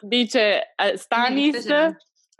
[0.00, 1.68] dice uh, Stanis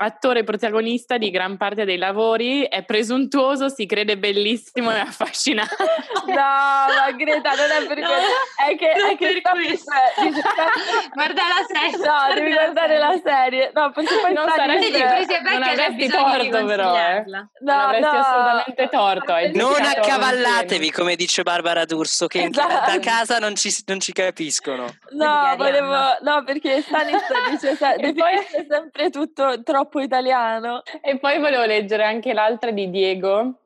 [0.01, 5.77] attore protagonista di gran parte dei lavori, è presuntuoso, si crede bellissimo e affascinante.
[6.29, 8.33] No, ma Greta non è per no, questo,
[8.69, 9.91] è che, è che per questo.
[10.21, 10.43] Dice,
[11.15, 12.07] guarda la serie.
[12.07, 13.71] No, devi guardare la serie.
[13.75, 17.25] No, perché poi non saresti, non avresti torto però, eh.
[17.27, 18.21] No, non avresti no.
[18.21, 19.35] assolutamente torto.
[19.55, 22.93] Non accavallatevi, come dice Barbara D'Urso, che esatto.
[22.93, 24.85] da casa non ci, non ci capiscono.
[25.13, 30.83] No, volevo, no, perché Stanis dice definisce sempre tutto troppo troppo italiano.
[31.01, 33.61] E poi volevo leggere anche l'altra di Diego.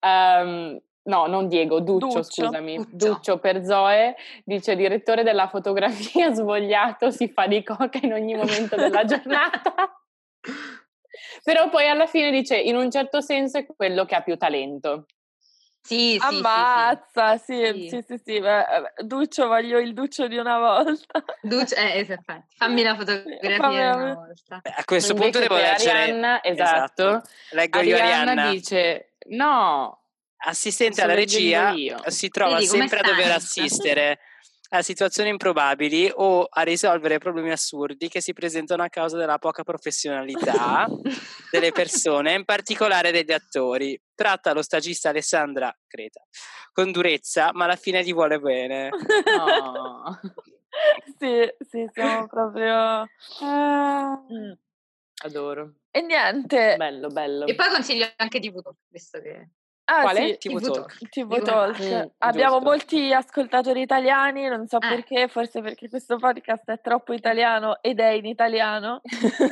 [0.00, 2.76] Um, no, non Diego, Duccio, Duccio scusami.
[2.76, 3.06] Duccio.
[3.08, 3.38] Duccio.
[3.38, 9.04] per Zoe dice direttore della fotografia svogliato, si fa di coca in ogni momento della
[9.04, 9.74] giornata.
[11.44, 15.06] Però poi alla fine dice in un certo senso è quello che ha più talento.
[15.86, 18.40] Sì, sì, Ammazza, sì, sì, sì, sì, sì.
[18.40, 18.64] Beh,
[19.04, 21.22] Duccio, voglio il Duccio di una volta.
[21.40, 22.44] Duccio, eh, esatto.
[22.56, 23.94] Fammi la fotografia la...
[23.94, 24.60] una volta.
[24.62, 26.02] A questo Invece punto devo leggere...
[26.02, 27.02] Arianna, esatto.
[27.02, 27.28] esatto.
[27.50, 28.50] Leggo Arianna io Arianna.
[28.50, 30.00] dice, no,
[30.38, 31.72] assistente alla regia
[32.06, 34.18] si trova sempre a dover assistere
[34.76, 39.62] a situazioni improbabili o a risolvere problemi assurdi che si presentano a causa della poca
[39.62, 40.86] professionalità
[41.50, 44.00] delle persone, in particolare degli attori.
[44.14, 46.24] Tratta lo stagista Alessandra Creta
[46.76, 48.90] con durezza, ma alla fine gli vuole bene.
[48.90, 50.20] No.
[51.18, 53.06] sì, sì, siamo proprio...
[53.42, 54.52] Mm.
[55.24, 55.72] Adoro.
[55.90, 56.76] E niente.
[56.76, 57.46] Bello, bello.
[57.46, 59.52] E poi consiglio anche TV Talk, visto che...
[59.88, 60.36] Ah, Quale?
[60.40, 61.08] sì, TV TV Talk.
[61.10, 61.80] TV Talk.
[61.80, 62.68] Mm, Abbiamo giusto.
[62.70, 64.88] molti ascoltatori italiani, non so Eh.
[64.88, 69.00] perché, forse perché questo podcast è troppo italiano ed è in italiano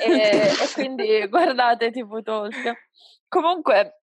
[0.00, 2.88] e, e quindi guardate TV Talk.
[3.28, 4.00] Comunque,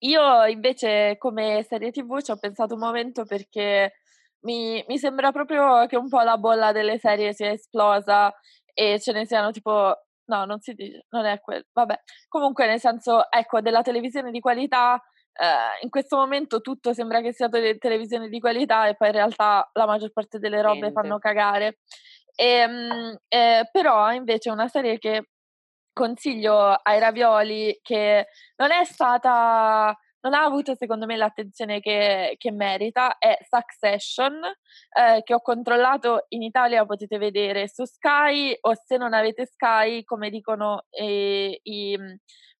[0.00, 3.94] io invece come serie TV ci ho pensato un momento perché
[4.42, 8.32] mi, mi sembra proprio che un po' la bolla delle serie sia esplosa
[8.72, 9.92] e ce ne siano tipo...
[10.28, 11.64] No, non si dice, non è quello.
[11.72, 11.98] Vabbè,
[12.28, 15.02] comunque nel senso, ecco, della televisione di qualità
[15.40, 19.14] eh, in questo momento tutto sembra che sia tele- televisione di qualità e poi in
[19.14, 21.00] realtà la maggior parte delle robe Niente.
[21.00, 21.78] fanno cagare.
[22.34, 25.28] Ehm, eh, però invece una serie che
[25.92, 28.26] consiglio ai ravioli che
[28.56, 35.22] non è stata non ha avuto secondo me l'attenzione che, che merita è Succession eh,
[35.22, 40.30] che ho controllato in Italia potete vedere su Sky o se non avete Sky come
[40.30, 41.98] dicono eh, i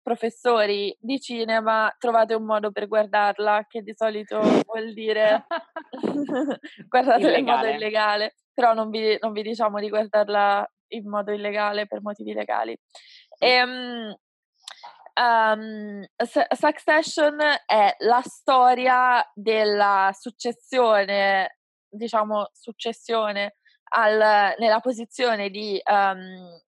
[0.08, 5.44] professori di cinema trovate un modo per guardarla che di solito vuol dire
[6.88, 8.36] guardatela in modo Illegale.
[8.54, 12.74] però non vi, non vi diciamo di guardarla in modo illegale per motivi legali.
[13.38, 14.16] Ehm,
[15.20, 23.56] um, Su- Succession è la storia della successione, diciamo, successione
[23.90, 26.58] al- nella posizione di um,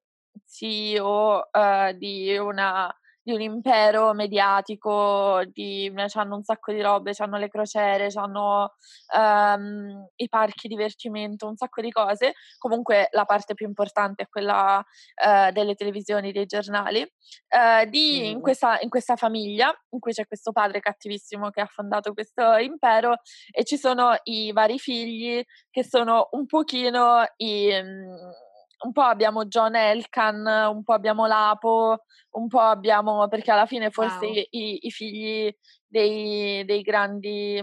[0.46, 2.94] CEO uh, di, una,
[3.30, 8.74] di un impero mediatico, di, hanno un sacco di robe, hanno le crociere, hanno
[9.14, 12.32] um, i parchi divertimento, un sacco di cose.
[12.58, 14.82] Comunque la parte più importante è quella
[15.14, 18.40] eh, delle televisioni, dei giornali, eh, di, in, Mhm.
[18.42, 23.16] questa, in questa famiglia in cui c'è questo padre cattivissimo che ha fondato questo impero
[23.50, 27.70] e ci sono i vari figli che sono un pochino i...
[27.82, 28.48] mm,
[28.82, 33.90] un po' abbiamo John Elkan, un po' abbiamo Lapo, un po' abbiamo, perché alla fine
[33.90, 34.34] forse Wow.
[34.50, 35.52] i, i- figli
[35.86, 37.62] dei, dei grandi,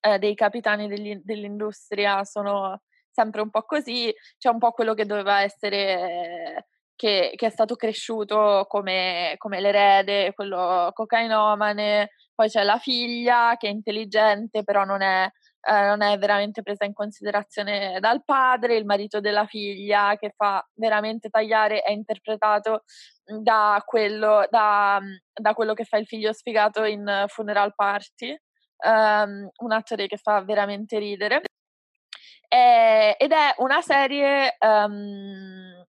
[0.00, 5.06] eh, dei capitani degli- dell'industria sono sempre un po' così, c'è un po' quello che
[5.06, 12.62] doveva essere, eh, che, che è stato cresciuto come, come l'erede, quello cocainomane, poi c'è
[12.62, 15.28] la figlia che è intelligente però non è,
[15.64, 20.66] eh, non è veramente presa in considerazione dal padre, il marito della figlia che fa
[20.74, 22.82] veramente tagliare, è interpretato
[23.24, 25.00] da quello, da,
[25.32, 28.36] da quello che fa il figlio sfigato in Funeral Party,
[28.78, 31.42] ehm, un attore che fa veramente ridere.
[32.48, 35.84] Eh, ed è una serie ehm,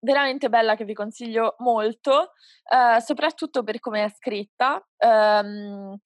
[0.00, 2.32] veramente bella che vi consiglio molto,
[2.68, 4.84] eh, soprattutto per come è scritta.
[5.00, 5.98] Non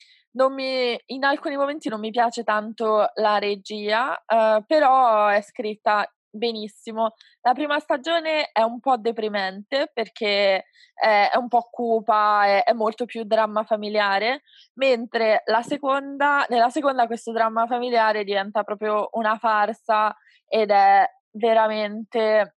[0.53, 7.14] mi- in alcuni momenti non mi piace tanto la regia, eh, però è scritta benissimo.
[7.43, 10.64] La prima stagione è un po' deprimente perché
[10.95, 14.43] è, è un po' cupa, è, è molto più dramma familiare,
[14.74, 20.16] mentre la seconda, nella seconda questo dramma familiare diventa proprio una farsa
[20.49, 22.57] ed è veramente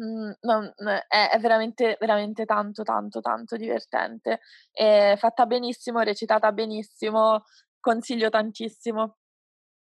[0.00, 0.72] mm, non-
[1.08, 4.40] è, è veramente veramente tanto tanto tanto divertente
[4.72, 7.44] è fatta benissimo recitata benissimo
[7.80, 9.18] consiglio tantissimo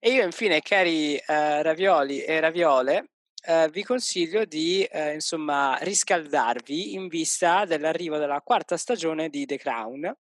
[0.00, 3.10] E io infine, cari eh, ravioli e raviole,
[3.44, 9.58] eh, vi consiglio di eh, insomma riscaldarvi in vista dell'arrivo della quarta stagione di The
[9.58, 10.12] Crown,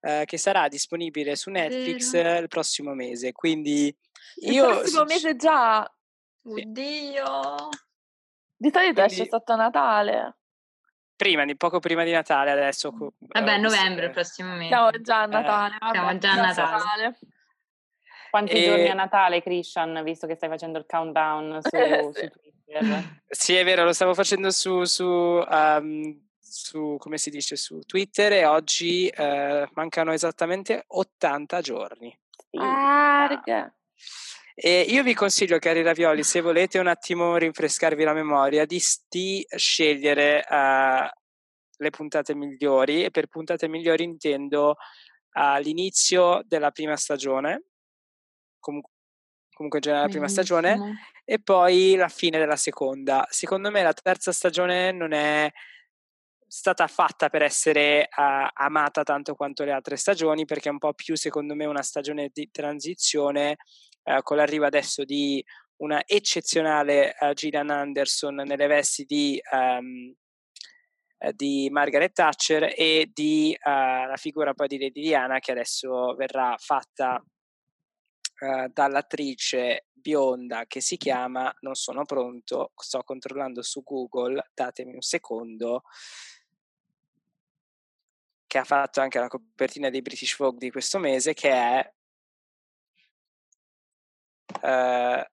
[0.00, 3.32] eh, che sarà disponibile su Netflix eh, il prossimo mese.
[3.32, 3.94] Quindi
[4.36, 5.94] il io prossimo sinc- mese già
[6.42, 6.60] Sì.
[6.62, 7.68] Oddio!
[8.60, 10.34] Di solito esce Quindi- sotto Natale
[11.16, 12.90] prima, di poco prima di Natale adesso.
[12.92, 13.12] Vabbè,
[13.52, 14.68] eh, visto novembre il prossimo mese.
[14.68, 17.18] siamo già a Natale vabbè, siamo già a Natale.
[18.30, 22.10] Quanti E- giorni a Natale, Christian, visto che stai facendo il countdown su, Eh, su.
[22.12, 23.20] Twitter?
[23.28, 28.32] Sì, è vero, lo stavo facendo su, su, ehm, su, come si dice, su Twitter
[28.32, 32.16] e oggi eh, mancano esattamente 80 giorni.
[32.50, 32.56] Sì.
[32.60, 33.28] Ah.
[34.62, 39.42] E io vi consiglio, cari ravioli, se volete un attimo rinfrescarvi la memoria, di, di
[39.56, 41.10] scegliere eh,
[41.78, 44.76] le puntate migliori e per puntate migliori intendo
[45.30, 47.68] all'inizio della prima stagione,
[48.58, 48.84] comu-
[49.50, 50.76] comunque in generale la prima stagione,
[51.24, 53.26] e poi la fine della seconda.
[53.30, 55.50] Secondo me la terza stagione non è
[56.46, 60.92] stata fatta per essere uh, amata tanto quanto le altre stagioni, perché è un po'
[60.92, 63.56] più, secondo me, una stagione di transizione
[64.04, 65.44] uh, con l'arrivo adesso di
[65.76, 70.14] una eccezionale uh, Gillian Anderson nelle vesti di, um,
[71.34, 77.22] di Margaret Thatcher e di la figura poi di Lady Diana che adesso verrà fatta
[78.72, 85.82] dall'attrice bionda che si chiama Non sono pronto, sto controllando su Google, datemi un secondo,
[88.46, 91.92] che ha fatto anche la copertina dei British Vogue di questo mese, che è
[94.62, 95.24] uh,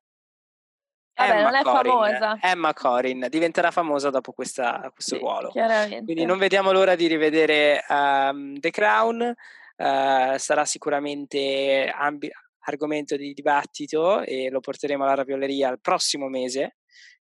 [1.18, 2.38] Vabbè, Emma non è Corrin, famosa.
[2.42, 5.50] Emma Corrin diventerà famosa dopo questa, questo Sì, ruolo.
[5.50, 9.34] Quindi non vediamo l'ora di rivedere um, The Crown.
[9.78, 12.32] Uh, sarà sicuramente ambi-
[12.68, 16.78] argomento di dibattito e lo porteremo alla ravioleria il prossimo mese,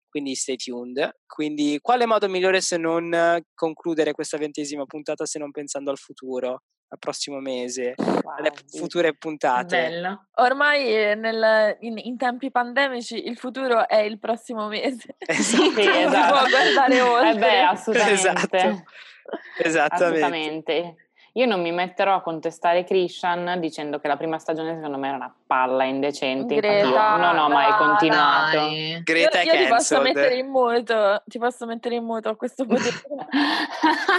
[0.09, 1.17] quindi stay tuned.
[1.25, 6.63] Quindi quale modo migliore se non concludere questa ventesima puntata se non pensando al futuro,
[6.95, 9.77] al prossimo mese, alle future puntate?
[9.77, 10.25] Bello.
[10.35, 15.15] Ormai eh, nel- in, in tempi pandemici il futuro è il prossimo mese.
[15.25, 15.63] Esatto.
[15.75, 16.37] Sì, Non si esatto.
[16.37, 17.29] può guardare oltre.
[17.29, 18.13] Eh beh, assolutamente.
[18.13, 18.83] Esatto.
[19.57, 19.95] Esattamente.
[19.95, 20.95] Assolutamente.
[21.37, 25.17] Io non mi metterò a contestare Christian dicendo che la prima stagione secondo me era
[25.17, 26.53] una palla indecente.
[26.53, 27.77] io Greta, non ho mai dai.
[27.77, 28.55] continuato.
[28.57, 29.01] Dai.
[29.03, 32.37] Greta io, è io ti posso mettere in muto, ti posso mettere in muto a
[32.37, 32.87] questo punto.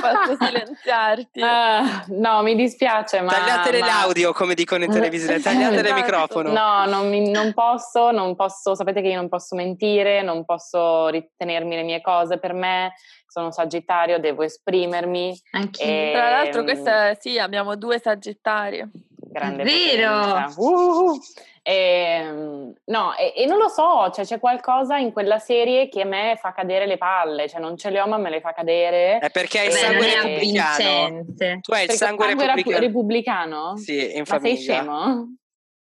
[0.00, 1.40] posso silenziarti.
[1.40, 3.32] Ah, no, mi dispiace, ma...
[3.32, 6.00] Tagliatele ma- l'audio, come dicono in televisione, tagliatele il Esatto.
[6.02, 6.52] microfono.
[6.52, 11.08] No, non, mi- non posso, non posso, sapete che io non posso mentire, non posso
[11.08, 12.92] ritenermi le mie cose per me,
[13.36, 15.38] sono sagittario, devo esprimermi.
[15.50, 15.84] Anch'io.
[15.84, 18.82] E- Tra l'altro, ehm, questa sì, abbiamo due sagittari.
[19.28, 20.54] grande È vero!
[20.56, 21.18] Uh!
[21.62, 26.04] E, no, e, e non lo so, cioè c'è qualcosa in quella serie che a
[26.06, 29.18] me fa cadere le palle, cioè non ce le ho ma me le fa cadere.
[29.18, 31.24] È perché hai il sangue repubblicano.
[31.60, 32.78] Tu hai il sangue sangue repubblicano.
[32.78, 33.76] repubblicano?
[33.76, 34.74] Sì, in Ma sei famiglia.
[34.74, 35.34] scemo?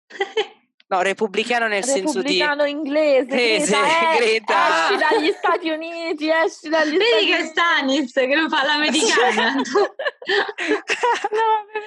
[0.92, 2.40] No, repubblicano nel senso di...
[2.40, 4.56] Repubblicano inglese, Inglese, Greta, eh, Greta.
[4.56, 7.48] esci dagli Stati Uniti, esci dagli Vedi Stati che Uniti.
[7.48, 9.62] Stanis che lo fa l'americana.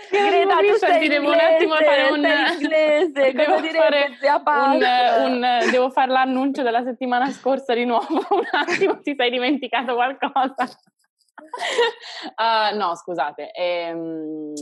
[0.08, 2.20] Greta, tu sei ti devo inglese, un attimo fare un...
[2.22, 8.48] sei inglese, devo fare un, un- devo fare l'annuncio della settimana scorsa di nuovo, un
[8.52, 10.54] attimo ti sei dimenticato qualcosa.
[12.36, 13.50] Ah, no, scusate.
[13.52, 14.52] ehm,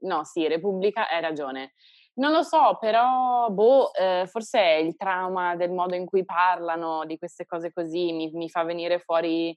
[0.00, 1.72] no, sì, Repubblica, hai ragione.
[2.14, 7.04] Non lo so, però, boh, eh, forse è il trauma del modo in cui parlano
[7.06, 9.56] di queste cose così, mi, mi fa venire fuori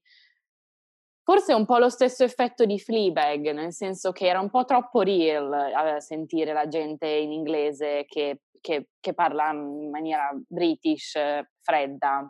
[1.25, 4.65] Forse è un po' lo stesso effetto di Fleabag, nel senso che era un po'
[4.65, 11.15] troppo real a sentire la gente in inglese che, che- che parla in maniera british,
[11.15, 12.29] eh, fredda.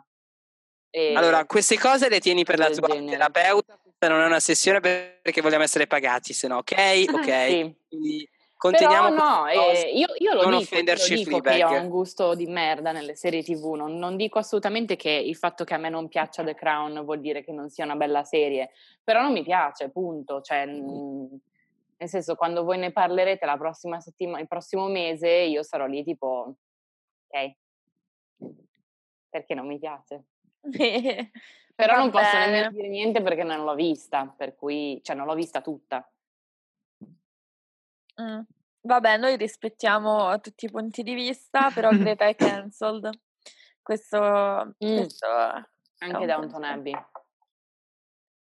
[1.14, 3.16] Allora, queste cose le tieni per la tua genere.
[3.16, 6.72] terapeuta, non è una sessione perché vogliamo essere pagati, se no, ok?
[7.12, 7.12] Ok.
[7.50, 7.76] Sì.
[7.88, 8.28] Quindi
[8.70, 11.90] continuiamo Però no, eh, io, io lo non dico, offenderci dico che io ho un
[11.90, 15.78] gusto di merda nelle serie tv, non, non dico assolutamente che il fatto che a
[15.78, 18.70] me non piaccia The Crown vuol dire che non sia una bella serie,
[19.02, 21.26] però non mi piace, punto, cioè, mm,
[21.98, 26.02] nel senso quando voi ne parlerete la prossima settimana, il prossimo mese, io sarò lì
[26.02, 26.54] tipo,
[27.28, 27.54] ok,
[29.28, 30.24] perché non mi piace.
[31.76, 35.26] Però Va non posso nemmeno dire niente perché non l'ho vista, per cui, cioè non
[35.26, 36.08] l'ho vista tutta.
[38.22, 38.40] Mm.
[38.86, 43.10] Vabbè, noi rispettiamo tutti i punti di vista, però Greta è cancelled.
[43.82, 44.18] Questo,
[44.84, 44.96] Mm.
[44.96, 45.26] questo
[45.98, 46.64] Anche un Downton.
[46.64, 46.94] Abbey.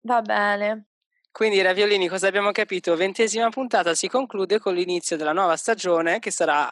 [0.01, 0.87] va bene.
[1.31, 2.95] Quindi, Raviolini, cosa abbiamo capito?
[2.95, 6.71] Ventesima puntata si conclude con l'inizio della nuova stagione che sarà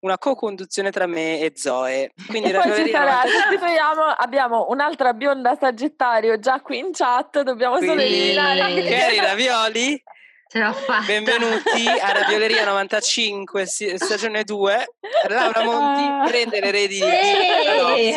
[0.00, 2.12] una co-conduzione tra me e Zoe.
[2.26, 6.92] Quindi, E poi ci Raviolini, sarà, 95 sostituiamo, abbiamo un'altra bionda sagittario già qui in
[6.92, 10.02] chat, dobbiamo solo Quindi, eliminare cari Ravioli,
[10.48, 11.04] Ce l'ho fatta.
[11.06, 14.84] benvenuti a Ravioleria 95, si- stagione 2.
[15.28, 18.12] Laura Monti prende le redini di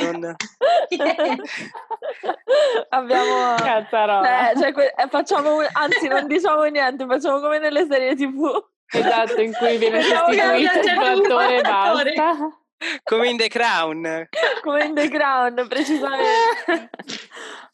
[2.90, 4.52] abbiamo Cazzarola.
[4.52, 8.64] eh, cioè, que- eh, facciamo un- anzi non diciamo niente facciamo come nelle serie tv
[8.92, 12.59] Esatto, in cui viene Abbiamo sostituito il trattore e basta.
[13.04, 14.28] Come in The Crown.
[14.64, 16.90] come in The Crown precisamente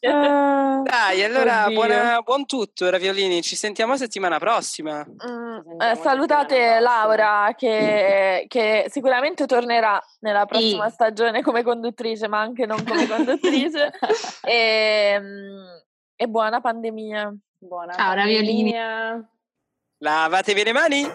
[0.00, 3.42] Dai, allora buona- buon tutto, Raviolini.
[3.42, 5.04] Ci sentiamo settimana prossima.
[5.04, 6.80] Mm, sentiamo eh, salutate settimana prossima.
[6.80, 10.94] Laura che, che sicuramente tornerà nella prossima Sì.
[10.94, 13.90] stagione come conduttrice ma anche non come conduttrice
[14.42, 15.64] e, mm,
[16.16, 18.70] e buona pandemia Buona Ciao, Raviolini.
[18.72, 19.28] pandemia.
[19.98, 21.10] Lavatevi le mani.